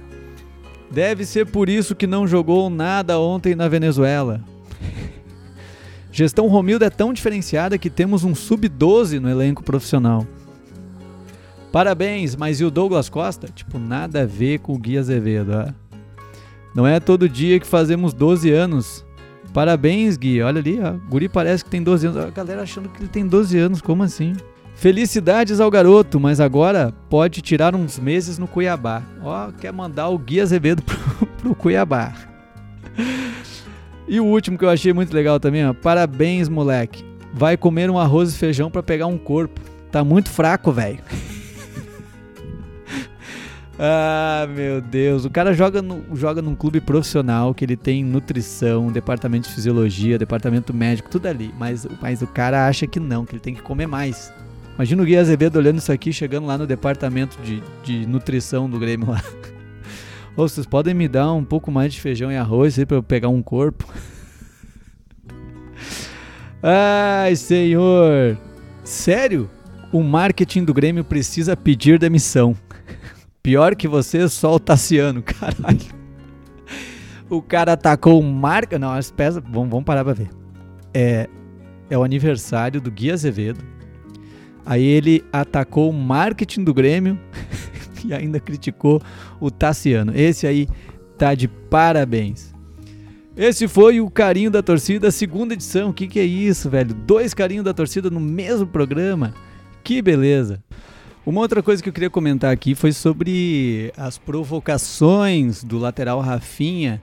Deve 0.91 1.25
ser 1.25 1.47
por 1.47 1.69
isso 1.69 1.95
que 1.95 2.07
não 2.07 2.27
jogou 2.27 2.69
nada 2.69 3.19
ontem 3.19 3.55
na 3.55 3.69
Venezuela. 3.69 4.43
Gestão 6.11 6.49
Romildo 6.49 6.85
é 6.85 6.91
tão 6.91 7.13
diferenciada 7.13 7.79
que 7.79 7.91
temos 7.91 8.25
um 8.25 8.35
sub-12 8.35 9.19
no 9.21 9.29
elenco 9.29 9.63
profissional. 9.63 10.27
Parabéns, 11.71 12.35
mas 12.35 12.61
e 12.61 12.65
o 12.65 12.71
Douglas 12.71 13.09
Costa? 13.09 13.49
Tipo, 13.55 13.79
nada 13.79 14.23
a 14.23 14.27
ver 14.27 14.61
com 14.61 14.73
o 14.73 14.79
Gui 14.79 14.97
Azevedo. 14.97 15.53
Ó. 15.53 15.99
Não 16.75 16.87
é 16.87 16.99
todo 16.99 17.29
dia 17.29 17.61
que 17.61 17.67
fazemos 17.67 18.15
12 18.15 18.51
anos. 18.51 19.05
Parabéns, 19.53 20.17
Gui. 20.17 20.41
Olha 20.43 20.61
ali, 20.61 20.81
ó. 20.81 20.95
O 20.95 21.11
Guri 21.11 21.29
parece 21.29 21.65
que 21.65 21.71
tem 21.71 21.83
12 21.83 22.07
anos. 22.07 22.25
A 22.25 22.31
galera 22.31 22.63
achando 22.63 22.89
que 22.89 23.01
ele 23.01 23.09
tem 23.09 23.27
12 23.27 23.59
anos. 23.59 23.81
Como 23.83 24.03
assim? 24.03 24.35
Felicidades 24.75 25.61
ao 25.61 25.71
garoto, 25.71 26.21
mas 26.21 26.41
agora 26.41 26.95
pode 27.11 27.43
tirar 27.43 27.75
uns 27.75 27.99
meses 27.99 28.39
no 28.39 28.47
Cuiabá. 28.47 29.03
Ó, 29.23 29.51
quer 29.51 29.73
mandar 29.73 30.09
o 30.09 30.19
Gui 30.19 30.41
Azevedo 30.41 30.83
pro, 30.87 31.27
pro 31.27 31.55
Cuiabá. 31.55 32.15
E 34.09 34.19
o 34.21 34.25
último 34.25 34.57
que 34.57 34.65
eu 34.65 34.71
achei 34.71 34.93
muito 34.93 35.15
legal 35.15 35.39
também, 35.39 35.67
ó. 35.67 35.75
Parabéns, 35.75 36.49
moleque. 36.49 37.05
Vai 37.33 37.59
comer 37.59 37.91
um 37.91 37.99
arroz 37.99 38.33
e 38.33 38.39
feijão 38.39 38.71
para 38.71 38.83
pegar 38.83 39.07
um 39.07 39.19
corpo. 39.19 39.61
Tá 39.93 40.03
muito 40.03 40.31
fraco, 40.31 40.73
velho. 40.73 40.99
ah, 43.79 44.49
meu 44.49 44.81
Deus. 44.81 45.27
O 45.27 45.31
cara 45.31 45.53
joga, 45.53 45.83
no, 45.83 46.03
joga 46.17 46.41
num 46.41 46.55
clube 46.55 46.81
profissional 46.81 47.55
que 47.55 47.67
ele 47.67 47.77
tem 47.77 48.03
nutrição, 48.03 48.91
departamento 48.91 49.47
de 49.47 49.55
fisiologia, 49.55 50.19
departamento 50.19 50.73
médico, 50.73 51.11
tudo 51.11 51.27
ali. 51.27 51.53
Mas, 51.59 51.87
mas 52.01 52.23
o 52.23 52.27
cara 52.27 52.67
acha 52.67 52.87
que 52.87 52.99
não, 52.99 53.27
que 53.27 53.33
ele 53.33 53.41
tem 53.41 53.55
que 53.55 53.63
comer 53.63 53.87
mais. 53.87 54.33
Imagina 54.75 55.03
o 55.03 55.05
Gui 55.05 55.19
Azevedo 55.19 55.57
olhando 55.57 55.79
isso 55.79 55.93
aqui, 55.93 56.13
chegando 56.15 56.47
lá 56.47 56.57
no 56.57 56.67
departamento 56.67 57.37
de, 57.43 57.63
de 57.85 58.07
nutrição 58.07 58.71
do 58.71 58.79
Grêmio 58.79 59.11
lá. 59.11 59.23
Ou 60.39 60.49
vocês 60.49 60.65
podem 60.65 60.95
me 60.95 61.09
dar 61.09 61.33
um 61.33 61.45
pouco 61.45 61.69
mais 61.69 61.93
de 61.93 62.01
feijão 62.01 62.31
e 62.31 62.37
arroz 62.37 62.79
aí 62.79 62.87
pra 62.87 62.97
eu 62.97 63.03
pegar 63.03 63.29
um 63.29 63.43
corpo? 63.43 63.93
Ai, 66.63 67.35
senhor! 67.35 68.39
Sério? 68.85 69.51
O 69.93 70.01
marketing 70.01 70.63
do 70.63 70.73
Grêmio 70.73 71.03
precisa 71.03 71.57
pedir 71.57 71.99
demissão. 71.99 72.57
Pior 73.43 73.75
que 73.75 73.89
você, 73.89 74.29
só 74.29 74.55
o 74.55 74.61
Tassiano, 74.61 75.25
caralho. 75.27 75.81
O 77.29 77.43
cara 77.43 77.73
atacou 77.73 78.21
o 78.21 78.23
marca. 78.23 78.79
Não, 78.79 78.93
as 78.93 79.11
peças. 79.11 79.43
Vamos, 79.43 79.71
vamos 79.71 79.85
parar 79.85 80.05
pra 80.05 80.13
ver. 80.13 80.31
É, 80.95 81.29
é 81.91 81.99
o 81.99 82.05
aniversário 82.05 82.81
do 82.81 82.93
Gui 82.93 83.11
Azevedo. 83.11 83.65
Aí 84.65 84.85
ele 84.85 85.25
atacou 85.33 85.91
o 85.91 85.93
marketing 85.93 86.63
do 86.63 86.73
Grêmio. 86.73 87.19
E 88.07 88.15
ainda 88.15 88.39
criticou 88.39 89.01
o 89.41 89.51
Tassiano. 89.51 90.13
Esse 90.15 90.47
aí 90.47 90.69
tá 91.17 91.35
de 91.35 91.49
parabéns. 91.49 92.55
Esse 93.37 93.69
foi 93.69 94.01
o 94.01 94.11
Carinho 94.11 94.51
da 94.51 94.63
Torcida, 94.63 95.11
segunda 95.11 95.55
edição. 95.55 95.91
O 95.91 95.95
que, 95.95 96.09
que 96.09 96.19
é 96.19 96.25
isso, 96.25 96.69
velho? 96.69 96.93
Dois 96.93 97.33
Carinhos 97.33 97.65
da 97.65 97.73
Torcida 97.73 98.11
no 98.11 98.19
mesmo 98.19 98.67
programa. 98.67 99.33
Que 99.85 100.03
beleza. 100.03 100.63
Uma 101.25 101.41
outra 101.41 101.63
coisa 101.63 101.83
que 101.83 101.89
eu 101.89 101.93
queria 101.93 102.11
comentar 102.11 102.53
aqui 102.53 102.75
foi 102.75 102.91
sobre 102.91 103.93
as 103.97 104.19
provocações 104.19 105.63
do 105.63 105.79
lateral 105.79 106.21
Rafinha 106.21 107.03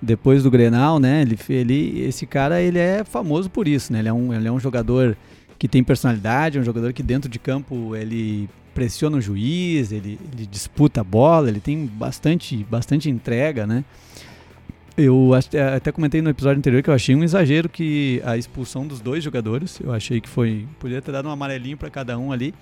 depois 0.00 0.42
do 0.42 0.50
Grenal, 0.50 1.00
né? 1.00 1.22
Ele, 1.22 1.38
ele, 1.48 2.00
esse 2.02 2.26
cara 2.26 2.60
ele 2.60 2.78
é 2.78 3.02
famoso 3.02 3.48
por 3.48 3.66
isso, 3.66 3.92
né? 3.92 4.00
Ele 4.00 4.08
é 4.08 4.12
um, 4.12 4.34
ele 4.34 4.46
é 4.46 4.52
um 4.52 4.60
jogador 4.60 5.16
que 5.58 5.66
tem 5.66 5.82
personalidade, 5.82 6.58
é 6.58 6.60
um 6.60 6.64
jogador 6.64 6.92
que 6.92 7.02
dentro 7.02 7.30
de 7.30 7.38
campo 7.38 7.96
ele 7.96 8.48
pressiona 8.74 9.16
o 9.16 9.20
juiz, 9.20 9.92
ele, 9.92 10.18
ele 10.32 10.46
disputa 10.46 11.00
a 11.00 11.04
bola, 11.04 11.48
ele 11.48 11.60
tem 11.60 11.86
bastante, 11.86 12.64
bastante 12.64 13.08
entrega, 13.08 13.66
né? 13.66 13.84
Eu 14.96 15.30
até 15.74 15.90
comentei 15.90 16.20
no 16.20 16.28
episódio 16.28 16.58
anterior 16.58 16.82
que 16.82 16.90
eu 16.90 16.94
achei 16.94 17.14
um 17.14 17.24
exagero 17.24 17.68
que 17.68 18.20
a 18.24 18.36
expulsão 18.36 18.86
dos 18.86 19.00
dois 19.00 19.24
jogadores, 19.24 19.80
eu 19.80 19.92
achei 19.92 20.20
que 20.20 20.28
foi, 20.28 20.66
podia 20.78 21.00
ter 21.00 21.12
dado 21.12 21.28
um 21.28 21.30
amarelinho 21.30 21.78
para 21.78 21.88
cada 21.88 22.18
um 22.18 22.30
ali. 22.30 22.54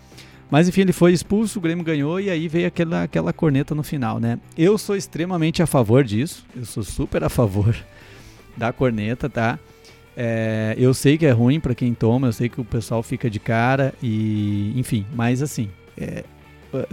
Mas 0.49 0.69
enfim, 0.69 0.83
ele 0.83 0.93
foi 0.93 1.13
expulso, 1.13 1.59
o 1.59 1.63
Grêmio 1.63 1.85
ganhou 1.85 2.21
e 2.21 2.29
aí 2.31 2.49
veio 2.49 2.67
aquela, 2.67 3.05
aquela 3.05 3.33
corneta 3.33 3.75
no 3.75 3.83
final, 3.83 4.19
né? 4.19 4.39
Eu 4.57 4.79
sou 4.79 4.97
extremamente 4.97 5.63
a 5.63 5.67
favor 5.67 6.05
disso, 6.05 6.45
eu 6.57 6.65
sou 6.65 6.83
super 6.83 7.23
a 7.25 7.29
favor 7.29 7.77
da 8.57 8.73
corneta, 8.73 9.29
tá? 9.29 9.59
É, 10.17 10.75
eu 10.77 10.93
sei 10.93 11.17
que 11.17 11.25
é 11.25 11.31
ruim 11.31 11.61
para 11.61 11.75
quem 11.75 11.95
toma, 11.95 12.29
eu 12.29 12.33
sei 12.33 12.49
que 12.49 12.61
o 12.61 12.65
pessoal 12.65 13.03
fica 13.03 13.31
de 13.31 13.39
cara 13.39 13.95
e 14.03 14.73
enfim, 14.77 15.07
mas 15.15 15.41
assim, 15.41 15.71
é, 16.01 16.25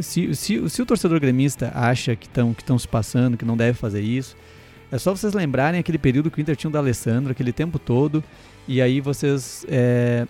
se, 0.01 0.33
se, 0.35 0.69
se, 0.69 0.81
o 0.81 0.85
torcedor 0.85 1.19
gremista 1.19 1.71
acha 1.73 2.15
que 2.15 2.27
estão 2.27 2.53
que 2.53 2.79
se 2.79 2.87
passando, 2.87 3.37
que 3.37 3.45
não 3.45 3.55
deve 3.55 3.77
fazer 3.77 4.01
isso, 4.01 4.35
É 4.91 4.97
só 4.97 5.15
vocês 5.15 5.33
lembrarem 5.33 5.79
aquele 5.79 5.97
período 5.97 6.31
que 6.31 6.39
o 6.39 6.41
Inter 6.41 6.55
tinha 6.55 6.69
o 6.69 6.73
da 6.73 6.79
Alessandro, 6.79 7.31
aquele 7.31 7.51
tempo 7.51 7.77
todo, 7.77 8.23
e 8.67 8.81
aí 8.81 9.01
vocês 9.01 9.65
é, 9.69 10.25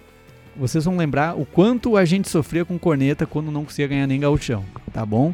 vocês 0.55 0.83
vão 0.85 0.97
lembrar 0.97 1.35
o 1.39 1.45
quanto 1.45 1.95
a 1.95 2.03
gente 2.03 2.27
sofria 2.27 2.65
com 2.65 2.79
corneta 2.79 3.25
quando 3.25 3.51
não 3.51 3.63
conseguia 3.63 3.87
ganhar 3.87 4.07
nem 4.07 4.19
gauchão, 4.19 4.65
tá 4.91 5.05
bom? 5.05 5.33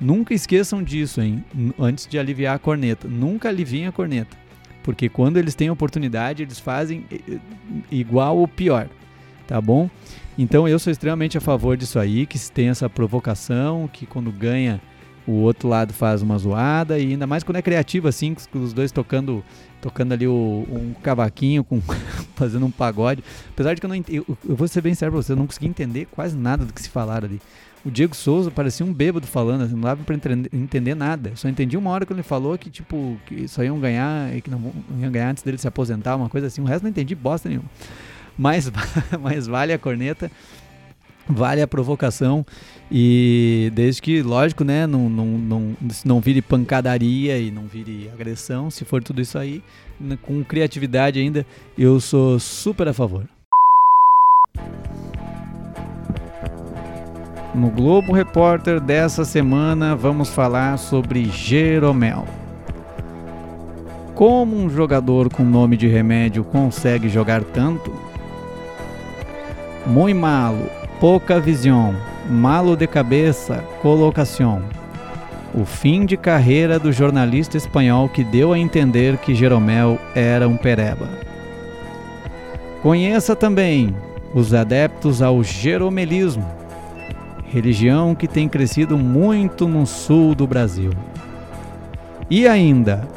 Nunca 0.00 0.34
esqueçam 0.34 0.82
disso, 0.82 1.20
hein? 1.20 1.44
Antes 1.78 2.06
de 2.06 2.18
aliviar 2.18 2.54
a 2.54 2.58
corneta. 2.58 3.08
Nunca 3.08 3.48
aliviem 3.48 3.86
a 3.86 3.92
corneta. 3.92 4.36
Porque 4.82 5.08
quando 5.08 5.38
eles 5.38 5.54
têm 5.54 5.70
oportunidade, 5.70 6.42
eles 6.42 6.60
fazem 6.60 7.04
igual 7.90 8.38
ou 8.38 8.46
pior, 8.46 8.88
tá 9.46 9.60
bom? 9.60 9.90
Então 10.38 10.68
eu 10.68 10.78
sou 10.78 10.92
extremamente 10.92 11.36
a 11.36 11.40
favor 11.40 11.76
disso 11.76 11.98
aí, 11.98 12.24
que 12.24 12.38
se 12.38 12.52
tem 12.52 12.68
essa 12.68 12.88
provocação, 12.88 13.90
que 13.92 14.06
quando 14.06 14.30
ganha 14.30 14.80
o 15.26 15.32
outro 15.32 15.68
lado 15.68 15.92
faz 15.92 16.22
uma 16.22 16.38
zoada 16.38 16.98
e 16.98 17.10
ainda 17.10 17.26
mais 17.26 17.42
quando 17.42 17.56
é 17.56 17.62
criativo 17.62 18.08
assim, 18.08 18.34
com 18.50 18.62
os 18.62 18.72
dois 18.72 18.92
tocando 18.92 19.44
tocando 19.80 20.12
ali 20.12 20.26
o, 20.26 20.66
um 20.70 20.94
cavaquinho, 21.02 21.62
com, 21.62 21.80
fazendo 22.34 22.64
um 22.64 22.70
pagode. 22.70 23.22
Apesar 23.50 23.74
de 23.74 23.80
que 23.80 23.86
eu 23.86 23.88
não 23.88 23.96
eu, 24.08 24.24
eu 24.48 24.56
vou 24.56 24.66
ser 24.68 24.80
bem 24.80 24.94
sério 24.94 25.12
pra 25.12 25.20
você, 25.20 25.32
eu 25.32 25.36
não 25.36 25.46
consegui 25.46 25.66
entender 25.66 26.06
quase 26.06 26.36
nada 26.36 26.64
do 26.64 26.72
que 26.72 26.80
se 26.80 26.88
falaram 26.88 27.26
ali. 27.26 27.40
O 27.84 27.90
Diego 27.90 28.14
Souza 28.14 28.50
parecia 28.50 28.84
um 28.84 28.92
bêbado 28.92 29.26
falando, 29.26 29.62
assim, 29.62 29.74
não 29.74 29.82
dava 29.82 30.02
entender, 30.12 30.50
entender 30.52 30.94
nada. 30.94 31.32
Só 31.36 31.48
entendi 31.48 31.76
uma 31.76 31.90
hora 31.90 32.04
que 32.04 32.12
ele 32.12 32.24
falou 32.24 32.58
que, 32.58 32.70
tipo, 32.70 33.16
que 33.24 33.46
só 33.46 33.62
iam 33.62 33.78
ganhar 33.78 34.34
e 34.36 34.40
que 34.40 34.50
não 34.50 34.72
iam 35.00 35.10
ganhar 35.12 35.30
antes 35.30 35.44
dele 35.44 35.58
se 35.58 35.68
aposentar, 35.68 36.16
uma 36.16 36.28
coisa 36.28 36.48
assim. 36.48 36.60
O 36.60 36.64
resto 36.64 36.82
não 36.82 36.90
entendi 36.90 37.14
bosta 37.14 37.48
nenhuma. 37.48 37.68
Mas, 38.38 38.70
mas 39.20 39.46
vale 39.46 39.72
a 39.72 39.78
corneta 39.78 40.30
vale 41.28 41.60
a 41.60 41.66
provocação 41.66 42.44
e 42.90 43.70
desde 43.74 44.00
que, 44.00 44.22
lógico, 44.22 44.64
né, 44.64 44.86
não, 44.86 45.10
não, 45.10 45.26
não, 45.26 45.76
não 46.04 46.20
vire 46.20 46.40
pancadaria 46.40 47.38
e 47.38 47.50
não 47.50 47.66
vire 47.66 48.10
agressão, 48.12 48.70
se 48.70 48.84
for 48.84 49.02
tudo 49.02 49.20
isso 49.20 49.36
aí, 49.36 49.62
com 50.22 50.42
criatividade 50.42 51.20
ainda, 51.20 51.44
eu 51.76 52.00
sou 52.00 52.38
super 52.38 52.88
a 52.88 52.94
favor. 52.94 53.24
No 57.54 57.70
Globo 57.70 58.12
Repórter 58.12 58.80
dessa 58.80 59.24
semana 59.24 59.94
vamos 59.94 60.28
falar 60.28 60.78
sobre 60.78 61.24
Jeromel. 61.24 62.24
Como 64.14 64.56
um 64.56 64.68
jogador 64.68 65.28
com 65.32 65.44
nome 65.44 65.76
de 65.76 65.86
remédio 65.86 66.44
consegue 66.44 67.08
jogar 67.08 67.42
tanto? 67.42 68.07
Muito 69.88 70.18
malo, 70.18 70.68
pouca 71.00 71.40
visão, 71.40 71.96
malo 72.28 72.76
de 72.76 72.86
cabeça, 72.86 73.64
colocação. 73.80 74.62
O 75.54 75.64
fim 75.64 76.04
de 76.04 76.14
carreira 76.14 76.78
do 76.78 76.92
jornalista 76.92 77.56
espanhol 77.56 78.06
que 78.06 78.22
deu 78.22 78.52
a 78.52 78.58
entender 78.58 79.16
que 79.16 79.34
Jeromel 79.34 79.98
era 80.14 80.46
um 80.46 80.58
pereba. 80.58 81.08
Conheça 82.82 83.34
também 83.34 83.96
os 84.34 84.52
adeptos 84.52 85.22
ao 85.22 85.42
jeromelismo, 85.42 86.46
religião 87.46 88.14
que 88.14 88.28
tem 88.28 88.46
crescido 88.46 88.98
muito 88.98 89.66
no 89.66 89.86
sul 89.86 90.34
do 90.34 90.46
Brasil. 90.46 90.90
E 92.28 92.46
ainda, 92.46 93.08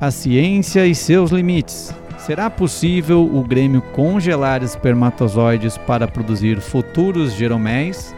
a 0.00 0.10
ciência 0.10 0.86
e 0.86 0.94
seus 0.94 1.30
limites. 1.30 1.94
Será 2.26 2.50
possível 2.50 3.24
o 3.24 3.42
Grêmio 3.42 3.80
congelar 3.80 4.62
espermatozoides 4.62 5.78
para 5.78 6.06
produzir 6.06 6.60
futuros 6.60 7.32
Jeroméis? 7.32 8.14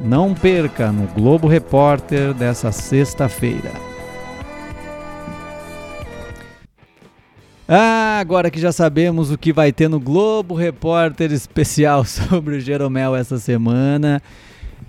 Não 0.00 0.34
perca 0.34 0.92
no 0.92 1.06
Globo 1.06 1.48
Repórter 1.48 2.34
dessa 2.34 2.70
sexta-feira. 2.70 3.72
Ah, 7.66 8.18
agora 8.20 8.50
que 8.50 8.60
já 8.60 8.70
sabemos 8.70 9.30
o 9.30 9.38
que 9.38 9.50
vai 9.50 9.72
ter 9.72 9.88
no 9.88 9.98
Globo 9.98 10.54
Repórter 10.54 11.32
especial 11.32 12.04
sobre 12.06 12.56
o 12.56 12.60
Jeromel 12.60 13.16
essa 13.16 13.38
semana, 13.38 14.22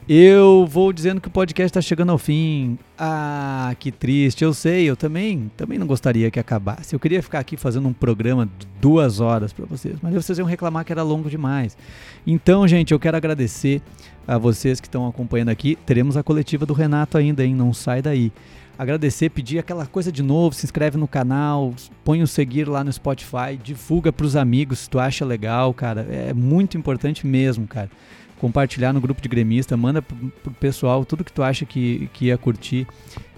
eu 0.08 0.68
vou 0.70 0.94
dizendo 0.94 1.20
que 1.20 1.28
o 1.28 1.32
podcast 1.32 1.66
está 1.66 1.82
chegando 1.82 2.12
ao 2.12 2.18
fim. 2.20 2.78
Ah, 2.96 3.76
que 3.80 3.92
triste. 3.92 4.44
Eu 4.44 4.54
sei, 4.54 4.88
eu 4.88 4.96
também, 4.96 5.52
também 5.58 5.80
não 5.80 5.88
gostaria 5.88 6.30
que 6.30 6.40
acabasse. 6.40 6.94
Eu 6.94 7.00
queria 7.00 7.24
ficar 7.24 7.40
aqui 7.40 7.58
fazendo 7.58 7.88
um 7.88 7.94
programa 7.94 8.46
de 8.46 8.68
duas 8.80 9.20
horas 9.20 9.52
para 9.52 9.66
vocês, 9.66 9.96
mas 10.04 10.14
vocês 10.14 10.38
iam 10.38 10.48
reclamar 10.48 10.86
que 10.86 10.92
era 10.92 11.02
longo 11.02 11.28
demais. 11.28 11.76
Então, 12.26 12.68
gente, 12.68 12.92
eu 12.92 13.00
quero 13.00 13.18
agradecer 13.18 13.82
a 14.28 14.38
vocês 14.38 14.80
que 14.80 14.88
estão 14.88 15.08
acompanhando 15.08 15.50
aqui. 15.50 15.76
Teremos 15.88 16.16
a 16.16 16.22
coletiva 16.22 16.68
do 16.68 16.74
Renato 16.74 17.18
ainda, 17.18 17.44
hein? 17.44 17.56
Não 17.56 17.74
sai 17.74 18.04
daí. 18.04 18.32
Agradecer, 18.78 19.30
pedir 19.30 19.58
aquela 19.58 19.88
coisa 19.88 20.12
de 20.12 20.22
novo, 20.22 20.54
se 20.54 20.66
inscreve 20.66 20.98
no 20.98 21.08
canal, 21.08 21.74
põe 22.04 22.22
o 22.22 22.28
seguir 22.28 22.68
lá 22.68 22.84
no 22.84 22.92
Spotify, 22.92 23.58
divulga 23.64 24.12
para 24.12 24.26
os 24.26 24.36
amigos 24.36 24.80
se 24.80 24.90
tu 24.90 25.00
acha 25.00 25.26
legal, 25.26 25.74
cara. 25.74 26.06
É 26.12 26.34
muito 26.34 26.78
importante 26.78 27.26
mesmo, 27.26 27.66
cara 27.66 27.90
compartilhar 28.40 28.94
no 28.94 29.02
grupo 29.02 29.22
de 29.22 29.30
gremista, 29.30 29.76
manda 29.78 30.02
pro, 30.02 30.16
pro 30.44 30.54
pessoal 30.54 31.06
tudo 31.06 31.24
que 31.24 31.32
tu 31.32 31.44
acha 31.44 31.66
que, 31.66 32.10
que 32.14 32.26
ia 32.26 32.38
curtir 32.38 32.88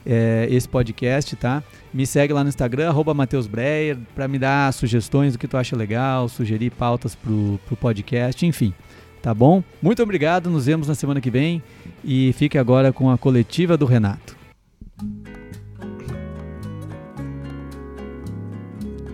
é, 0.06 0.48
esse 0.50 0.68
podcast, 0.68 1.36
tá? 1.36 1.62
Me 1.94 2.06
segue 2.06 2.32
lá 2.32 2.44
no 2.44 2.50
Instagram, 2.50 2.88
arroba 2.88 3.14
Matheus 3.14 3.46
Breyer, 3.46 3.98
para 4.16 4.28
me 4.28 4.40
dar 4.40 4.72
sugestões 4.74 5.34
do 5.34 5.40
que 5.40 5.48
tu 5.48 5.58
acha 5.58 5.76
legal, 5.76 6.30
sugerir 6.30 6.72
pautas 6.72 7.14
pro, 7.14 7.60
pro 7.66 7.76
podcast, 7.76 8.46
enfim. 8.46 8.74
Tá 9.22 9.34
bom? 9.34 9.62
Muito 9.82 10.02
obrigado, 10.02 10.50
nos 10.50 10.66
vemos 10.66 10.88
na 10.88 10.96
semana 10.96 11.20
que 11.20 11.30
vem 11.30 11.62
e 12.04 12.32
fique 12.34 12.58
agora 12.58 12.94
com 12.94 13.10
a 13.10 13.18
coletiva 13.18 13.76
do 13.76 13.86
Renato. 13.86 14.38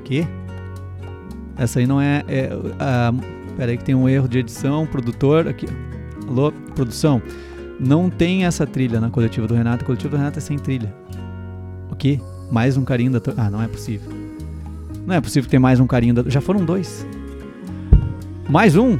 Que? 0.05 0.27
Essa 1.57 1.79
aí 1.79 1.87
não 1.87 1.99
é, 1.99 2.23
é 2.27 2.49
a 2.79 3.11
Pera 3.57 3.71
aí 3.71 3.77
que 3.77 3.83
tem 3.83 3.93
um 3.93 4.09
erro 4.09 4.27
de 4.27 4.39
edição, 4.39 4.85
produtor, 4.87 5.47
aqui. 5.47 5.67
Alô, 6.27 6.51
produção. 6.73 7.21
Não 7.79 8.09
tem 8.09 8.45
essa 8.45 8.65
trilha 8.65 8.99
na 8.99 9.09
coletiva 9.09 9.47
do 9.47 9.53
Renato. 9.53 9.83
A 9.83 9.85
coletiva 9.85 10.09
do 10.09 10.17
Renato 10.17 10.39
é 10.39 10.41
sem 10.41 10.57
trilha. 10.57 10.93
O 11.91 11.95
quê? 11.95 12.19
Mais 12.51 12.77
um 12.77 12.83
carinho 12.83 13.11
da... 13.11 13.21
Ah, 13.37 13.49
não 13.49 13.61
é 13.61 13.67
possível. 13.67 14.11
Não 15.05 15.15
é 15.15 15.21
possível 15.21 15.49
ter 15.49 15.59
mais 15.59 15.79
um 15.79 15.87
carinho 15.87 16.13
da... 16.13 16.29
Já 16.29 16.41
foram 16.41 16.65
dois. 16.65 17.05
Mais 18.49 18.75
um? 18.75 18.97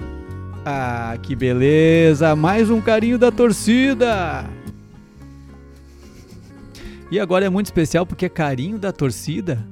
Ah, 0.65 1.17
que 1.21 1.35
beleza! 1.35 2.35
Mais 2.35 2.69
um 2.69 2.79
carinho 2.79 3.17
da 3.17 3.31
torcida! 3.31 4.45
E 7.11 7.19
agora 7.19 7.45
é 7.45 7.49
muito 7.49 7.67
especial 7.67 8.05
porque 8.05 8.25
é 8.25 8.29
carinho 8.29 8.79
da 8.79 8.91
torcida 8.91 9.65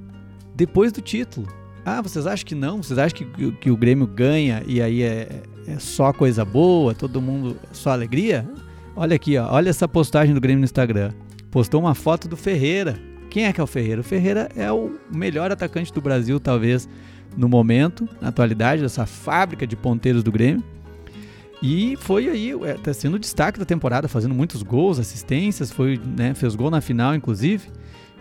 depois 0.54 0.92
do 0.92 1.02
título. 1.02 1.48
Ah, 1.86 2.02
vocês 2.02 2.28
acham 2.28 2.46
que 2.46 2.56
não? 2.56 2.82
Vocês 2.82 3.00
acham 3.00 3.18
que, 3.18 3.52
que 3.54 3.72
o 3.72 3.78
Grêmio 3.78 4.06
ganha 4.06 4.64
e 4.68 4.82
aí 4.82 5.02
é, 5.02 5.42
é 5.68 5.80
só 5.80 6.14
coisa 6.14 6.46
boa, 6.46 6.94
todo 6.94 7.22
mundo 7.22 7.58
só 7.72 7.92
alegria? 7.92 8.48
Olha 8.96 9.16
aqui, 9.16 9.38
ó, 9.38 9.52
olha 9.52 9.70
essa 9.70 9.88
postagem 9.88 10.34
do 10.34 10.42
Grêmio 10.42 10.60
no 10.60 10.66
Instagram. 10.66 11.12
Postou 11.50 11.82
uma 11.82 11.96
foto 11.96 12.28
do 12.28 12.38
Ferreira. 12.38 13.00
Quem 13.30 13.46
é 13.46 13.54
que 13.54 13.60
é 13.60 13.64
o 13.64 13.68
Ferreira? 13.68 14.02
O 14.02 14.04
Ferreira 14.04 14.50
é 14.56 14.72
o 14.72 14.92
melhor 15.14 15.52
atacante 15.52 15.92
do 15.92 16.02
Brasil, 16.02 16.40
talvez, 16.40 16.88
no 17.36 17.48
momento, 17.48 18.08
na 18.22 18.28
atualidade, 18.28 18.82
dessa 18.82 19.06
fábrica 19.06 19.66
de 19.66 19.76
ponteiros 19.76 20.24
do 20.24 20.32
Grêmio. 20.32 20.64
E 21.64 21.96
foi 21.98 22.28
aí, 22.28 22.50
está 22.50 22.92
é, 22.92 22.94
sendo 22.94 23.16
o 23.16 23.20
destaque 23.20 23.60
da 23.60 23.66
temporada, 23.66 24.08
fazendo 24.08 24.34
muitos 24.34 24.64
gols, 24.64 25.00
assistências, 25.00 25.72
foi, 25.72 26.00
né, 26.18 26.34
fez 26.34 26.56
gol 26.56 26.72
na 26.72 26.82
final, 26.82 27.16
inclusive. 27.16 27.70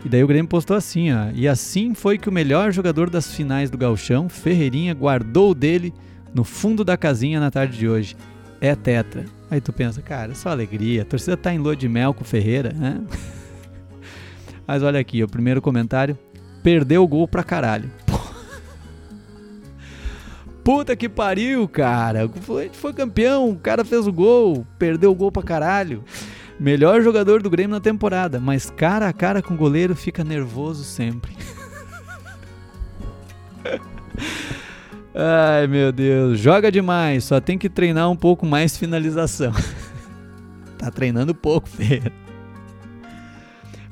E 0.04 0.08
daí 0.08 0.24
o 0.24 0.26
Grêmio 0.26 0.48
postou 0.48 0.76
assim, 0.76 1.12
ó. 1.12 1.30
E 1.34 1.46
assim 1.46 1.94
foi 1.94 2.16
que 2.16 2.28
o 2.28 2.32
melhor 2.32 2.72
jogador 2.72 3.10
das 3.10 3.34
finais 3.34 3.70
do 3.70 3.76
Galchão, 3.76 4.28
Ferreirinha, 4.28 4.94
guardou 4.94 5.54
dele 5.54 5.92
no 6.34 6.42
fundo 6.42 6.84
da 6.84 6.96
casinha 6.96 7.38
na 7.38 7.50
tarde 7.50 7.76
de 7.76 7.88
hoje. 7.88 8.16
É 8.60 8.74
tetra. 8.74 9.24
Aí 9.50 9.60
tu 9.60 9.72
pensa, 9.72 10.00
cara, 10.00 10.34
só 10.34 10.50
alegria. 10.50 11.02
A 11.02 11.04
torcida 11.04 11.36
tá 11.36 11.52
em 11.52 11.58
lua 11.58 11.76
de 11.76 11.88
mel 11.88 12.14
com 12.14 12.22
o 12.22 12.26
Ferreira, 12.26 12.72
né? 12.72 13.00
Mas 14.66 14.82
olha 14.82 15.00
aqui, 15.00 15.22
o 15.22 15.28
primeiro 15.28 15.60
comentário. 15.60 16.18
Perdeu 16.62 17.02
o 17.02 17.08
gol 17.08 17.26
pra 17.26 17.42
caralho. 17.42 17.90
Puta 20.64 20.94
que 20.94 21.08
pariu, 21.08 21.66
cara. 21.68 22.24
A 22.24 22.62
gente 22.62 22.76
foi 22.76 22.92
campeão, 22.92 23.50
o 23.50 23.56
cara 23.56 23.84
fez 23.84 24.06
o 24.06 24.12
gol, 24.12 24.66
perdeu 24.78 25.10
o 25.10 25.14
gol 25.14 25.32
pra 25.32 25.42
caralho. 25.42 26.04
Melhor 26.60 27.00
jogador 27.00 27.40
do 27.40 27.48
Grêmio 27.48 27.74
na 27.74 27.80
temporada, 27.80 28.38
mas 28.38 28.68
cara 28.68 29.08
a 29.08 29.14
cara 29.14 29.40
com 29.40 29.54
o 29.54 29.56
goleiro 29.56 29.96
fica 29.96 30.22
nervoso 30.22 30.84
sempre. 30.84 31.34
Ai 35.14 35.66
meu 35.66 35.90
Deus, 35.90 36.38
joga 36.38 36.70
demais, 36.70 37.24
só 37.24 37.40
tem 37.40 37.56
que 37.56 37.70
treinar 37.70 38.10
um 38.10 38.16
pouco 38.16 38.44
mais 38.44 38.76
finalização. 38.76 39.54
tá 40.76 40.90
treinando 40.90 41.34
pouco, 41.34 41.66
Ferreira. 41.66 42.12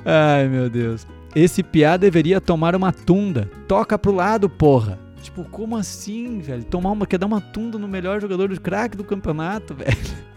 Ai 0.04 0.46
meu 0.46 0.68
Deus. 0.68 1.06
Esse 1.34 1.62
piá 1.62 1.96
deveria 1.96 2.38
tomar 2.38 2.76
uma 2.76 2.92
tunda. 2.92 3.50
Toca 3.66 3.98
pro 3.98 4.12
lado, 4.12 4.46
porra. 4.46 4.98
Tipo, 5.22 5.42
como 5.44 5.74
assim, 5.74 6.40
velho? 6.40 6.64
Tomar 6.64 6.90
uma, 6.90 7.06
quer 7.06 7.18
dar 7.18 7.26
uma 7.26 7.40
tunda 7.40 7.78
no 7.78 7.88
melhor 7.88 8.20
jogador 8.20 8.50
do 8.50 8.60
craque 8.60 8.94
do 8.94 9.04
campeonato, 9.04 9.72
velho. 9.74 10.28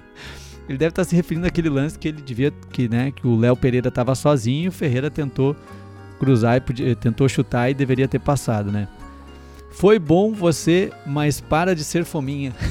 Ele 0.71 0.77
deve 0.77 0.91
estar 0.91 1.03
se 1.03 1.13
referindo 1.13 1.45
àquele 1.45 1.67
lance 1.67 1.99
que 1.99 2.07
ele 2.07 2.21
devia 2.21 2.49
que, 2.71 2.87
né, 2.87 3.11
que 3.11 3.27
o 3.27 3.35
Léo 3.35 3.57
Pereira 3.57 3.89
estava 3.89 4.15
sozinho, 4.15 4.69
o 4.69 4.71
Ferreira 4.71 5.11
tentou 5.11 5.53
cruzar 6.17 6.55
e 6.55 6.61
podia, 6.61 6.95
tentou 6.95 7.27
chutar 7.27 7.69
e 7.69 7.73
deveria 7.73 8.07
ter 8.07 8.19
passado, 8.19 8.71
né? 8.71 8.87
Foi 9.71 9.99
bom 9.99 10.31
você, 10.31 10.89
mas 11.05 11.41
para 11.41 11.75
de 11.75 11.83
ser 11.83 12.05
fominha. 12.05 12.53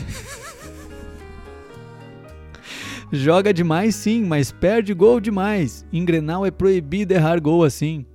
Joga 3.13 3.53
demais 3.53 3.97
sim, 3.97 4.25
mas 4.25 4.51
perde 4.51 4.95
gol 4.95 5.21
demais. 5.21 5.85
Em 5.93 6.03
Grenal 6.03 6.47
é 6.47 6.51
proibido 6.51 7.13
errar 7.13 7.39
gol 7.39 7.65
assim. 7.65 8.07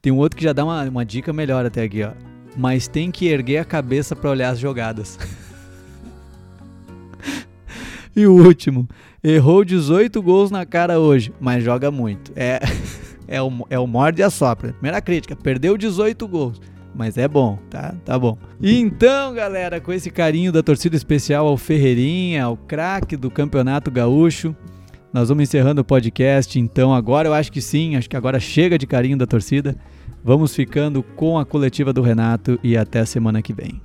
Tem 0.00 0.10
um 0.10 0.16
outro 0.16 0.38
que 0.38 0.44
já 0.44 0.54
dá 0.54 0.64
uma, 0.64 0.84
uma 0.84 1.04
dica 1.04 1.34
melhor 1.34 1.66
até 1.66 1.82
aqui, 1.82 2.02
ó. 2.02 2.12
Mas 2.56 2.88
tem 2.88 3.10
que 3.10 3.26
erguer 3.26 3.58
a 3.58 3.64
cabeça 3.64 4.16
para 4.16 4.30
olhar 4.30 4.48
as 4.50 4.58
jogadas. 4.58 5.18
e 8.16 8.26
o 8.26 8.32
último. 8.32 8.88
Errou 9.22 9.64
18 9.64 10.20
gols 10.22 10.50
na 10.50 10.64
cara 10.64 10.98
hoje, 10.98 11.32
mas 11.38 11.62
joga 11.62 11.90
muito. 11.90 12.32
É, 12.34 12.60
é, 13.28 13.42
o, 13.42 13.52
é 13.70 13.78
o 13.78 13.86
morde 13.86 14.22
e 14.22 14.24
a 14.24 14.30
sopra. 14.30 14.72
Primeira 14.72 15.00
crítica, 15.00 15.36
perdeu 15.36 15.76
18 15.76 16.26
gols 16.26 16.60
mas 16.96 17.18
é 17.18 17.28
bom, 17.28 17.58
tá? 17.68 17.94
Tá 18.04 18.18
bom. 18.18 18.38
Então, 18.60 19.34
galera, 19.34 19.80
com 19.80 19.92
esse 19.92 20.10
carinho 20.10 20.50
da 20.50 20.62
torcida 20.62 20.96
especial 20.96 21.46
ao 21.46 21.56
Ferreirinha, 21.58 22.44
ao 22.44 22.56
craque 22.56 23.18
do 23.18 23.30
Campeonato 23.30 23.90
Gaúcho, 23.90 24.56
nós 25.12 25.28
vamos 25.28 25.44
encerrando 25.44 25.82
o 25.82 25.84
podcast. 25.84 26.58
Então, 26.58 26.94
agora 26.94 27.28
eu 27.28 27.34
acho 27.34 27.52
que 27.52 27.60
sim, 27.60 27.96
acho 27.96 28.08
que 28.08 28.16
agora 28.16 28.40
chega 28.40 28.78
de 28.78 28.86
carinho 28.86 29.18
da 29.18 29.26
torcida. 29.26 29.76
Vamos 30.24 30.54
ficando 30.54 31.02
com 31.02 31.38
a 31.38 31.44
coletiva 31.44 31.92
do 31.92 32.00
Renato 32.00 32.58
e 32.62 32.76
até 32.76 33.04
semana 33.04 33.42
que 33.42 33.52
vem. 33.52 33.80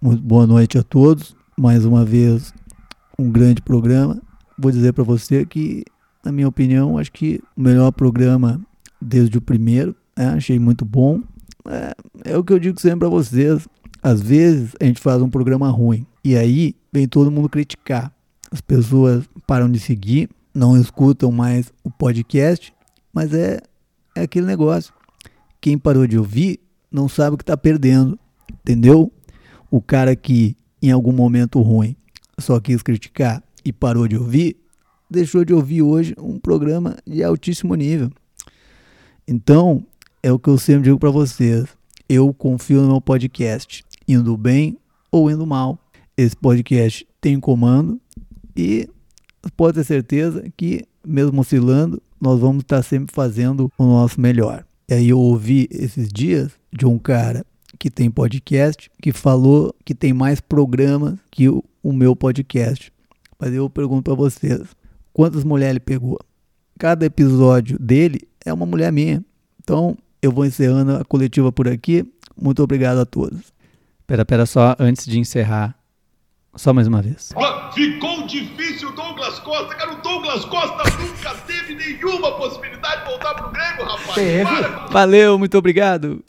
Muito 0.00 0.22
boa 0.22 0.46
noite 0.46 0.76
a 0.76 0.82
todos. 0.82 1.36
Mais 1.56 1.84
uma 1.84 2.04
vez, 2.04 2.52
um 3.18 3.30
grande 3.30 3.62
programa. 3.62 4.20
Vou 4.58 4.70
dizer 4.70 4.92
para 4.92 5.04
você 5.04 5.44
que, 5.44 5.84
na 6.24 6.32
minha 6.32 6.48
opinião, 6.48 6.98
acho 6.98 7.12
que 7.12 7.40
o 7.56 7.60
melhor 7.60 7.90
programa 7.92 8.60
desde 9.02 9.38
o 9.38 9.40
primeiro. 9.40 9.94
Né? 10.16 10.28
Achei 10.28 10.58
muito 10.58 10.84
bom. 10.84 11.20
É, 11.66 11.94
é 12.32 12.36
o 12.36 12.44
que 12.44 12.52
eu 12.52 12.58
digo 12.58 12.80
sempre 12.80 13.00
para 13.00 13.08
vocês. 13.08 13.66
Às 14.02 14.20
vezes 14.20 14.72
a 14.80 14.84
gente 14.84 15.00
faz 15.00 15.20
um 15.22 15.30
programa 15.30 15.68
ruim 15.68 16.06
e 16.24 16.36
aí 16.36 16.74
vem 16.92 17.06
todo 17.06 17.30
mundo 17.30 17.48
criticar. 17.48 18.12
As 18.50 18.60
pessoas 18.60 19.24
param 19.46 19.70
de 19.70 19.78
seguir, 19.78 20.28
não 20.54 20.76
escutam 20.76 21.30
mais 21.32 21.72
o 21.82 21.90
podcast, 21.90 22.72
mas 23.12 23.32
é, 23.32 23.60
é 24.14 24.22
aquele 24.22 24.46
negócio. 24.46 24.92
Quem 25.60 25.78
parou 25.78 26.06
de 26.06 26.18
ouvir 26.18 26.60
não 26.90 27.08
sabe 27.08 27.34
o 27.34 27.38
que 27.38 27.42
está 27.42 27.56
perdendo, 27.56 28.18
entendeu? 28.52 29.10
O 29.70 29.80
cara 29.80 30.14
que 30.14 30.56
em 30.82 30.90
algum 30.90 31.12
momento 31.12 31.62
ruim 31.62 31.96
só 32.38 32.58
quis 32.60 32.82
criticar 32.82 33.42
e 33.64 33.72
parou 33.72 34.08
de 34.08 34.16
ouvir, 34.16 34.56
deixou 35.08 35.44
de 35.44 35.52
ouvir 35.52 35.82
hoje 35.82 36.14
um 36.18 36.38
programa 36.38 36.96
de 37.06 37.22
altíssimo 37.22 37.74
nível. 37.74 38.10
Então, 39.26 39.84
é 40.22 40.32
o 40.32 40.38
que 40.38 40.48
eu 40.48 40.58
sempre 40.58 40.84
digo 40.84 40.98
para 40.98 41.10
vocês. 41.10 41.66
Eu 42.08 42.32
confio 42.34 42.82
no 42.82 42.88
meu 42.88 43.00
podcast, 43.00 43.84
indo 44.06 44.36
bem 44.36 44.76
ou 45.10 45.30
indo 45.30 45.46
mal. 45.46 45.78
Esse 46.16 46.36
podcast 46.36 47.06
tem 47.20 47.38
comando 47.38 48.00
e 48.56 48.88
pode 49.56 49.78
ter 49.78 49.84
certeza 49.84 50.44
que, 50.56 50.84
mesmo 51.06 51.40
oscilando, 51.40 52.02
nós 52.20 52.40
vamos 52.40 52.62
estar 52.62 52.82
sempre 52.82 53.14
fazendo 53.14 53.70
o 53.78 53.84
nosso 53.84 54.20
melhor. 54.20 54.64
E 54.88 54.94
aí 54.94 55.08
eu 55.08 55.18
ouvi 55.18 55.68
esses 55.70 56.08
dias 56.08 56.52
de 56.72 56.86
um 56.86 56.98
cara 56.98 57.44
que 57.82 57.90
tem 57.90 58.08
podcast 58.08 58.88
que 59.02 59.10
falou 59.10 59.74
que 59.84 59.92
tem 59.92 60.12
mais 60.12 60.40
programas 60.40 61.18
que 61.32 61.48
o, 61.48 61.64
o 61.82 61.92
meu 61.92 62.14
podcast. 62.14 62.92
Mas 63.36 63.52
eu 63.52 63.68
pergunto 63.68 64.04
para 64.04 64.14
vocês, 64.14 64.60
quantas 65.12 65.42
mulheres 65.42 65.72
ele 65.72 65.80
pegou? 65.80 66.16
Cada 66.78 67.04
episódio 67.04 67.76
dele 67.80 68.20
é 68.46 68.52
uma 68.52 68.64
mulher 68.64 68.92
minha. 68.92 69.24
Então, 69.60 69.98
eu 70.22 70.30
vou 70.30 70.46
encerrando 70.46 70.94
a 70.94 71.04
coletiva 71.04 71.50
por 71.50 71.66
aqui. 71.66 72.08
Muito 72.40 72.62
obrigado 72.62 72.98
a 72.98 73.04
todos. 73.04 73.52
Pera, 74.06 74.24
pera 74.24 74.46
só, 74.46 74.76
antes 74.78 75.04
de 75.04 75.18
encerrar, 75.18 75.76
só 76.54 76.72
mais 76.72 76.86
uma 76.86 77.02
vez. 77.02 77.30
Ficou 77.74 78.28
difícil 78.28 78.94
Douglas 78.94 79.40
Costa, 79.40 79.74
cara. 79.74 79.92
O 79.94 80.02
Douglas 80.02 80.44
Costa 80.44 80.84
nunca 81.00 81.34
teve 81.48 81.74
nenhuma 81.74 82.30
possibilidade 82.36 83.02
de 83.02 83.10
voltar 83.10 83.34
pro 83.34 83.50
Grêmio, 83.50 83.84
rapaz. 83.84 84.14
Valeu, 84.92 85.36
muito 85.36 85.58
obrigado. 85.58 86.22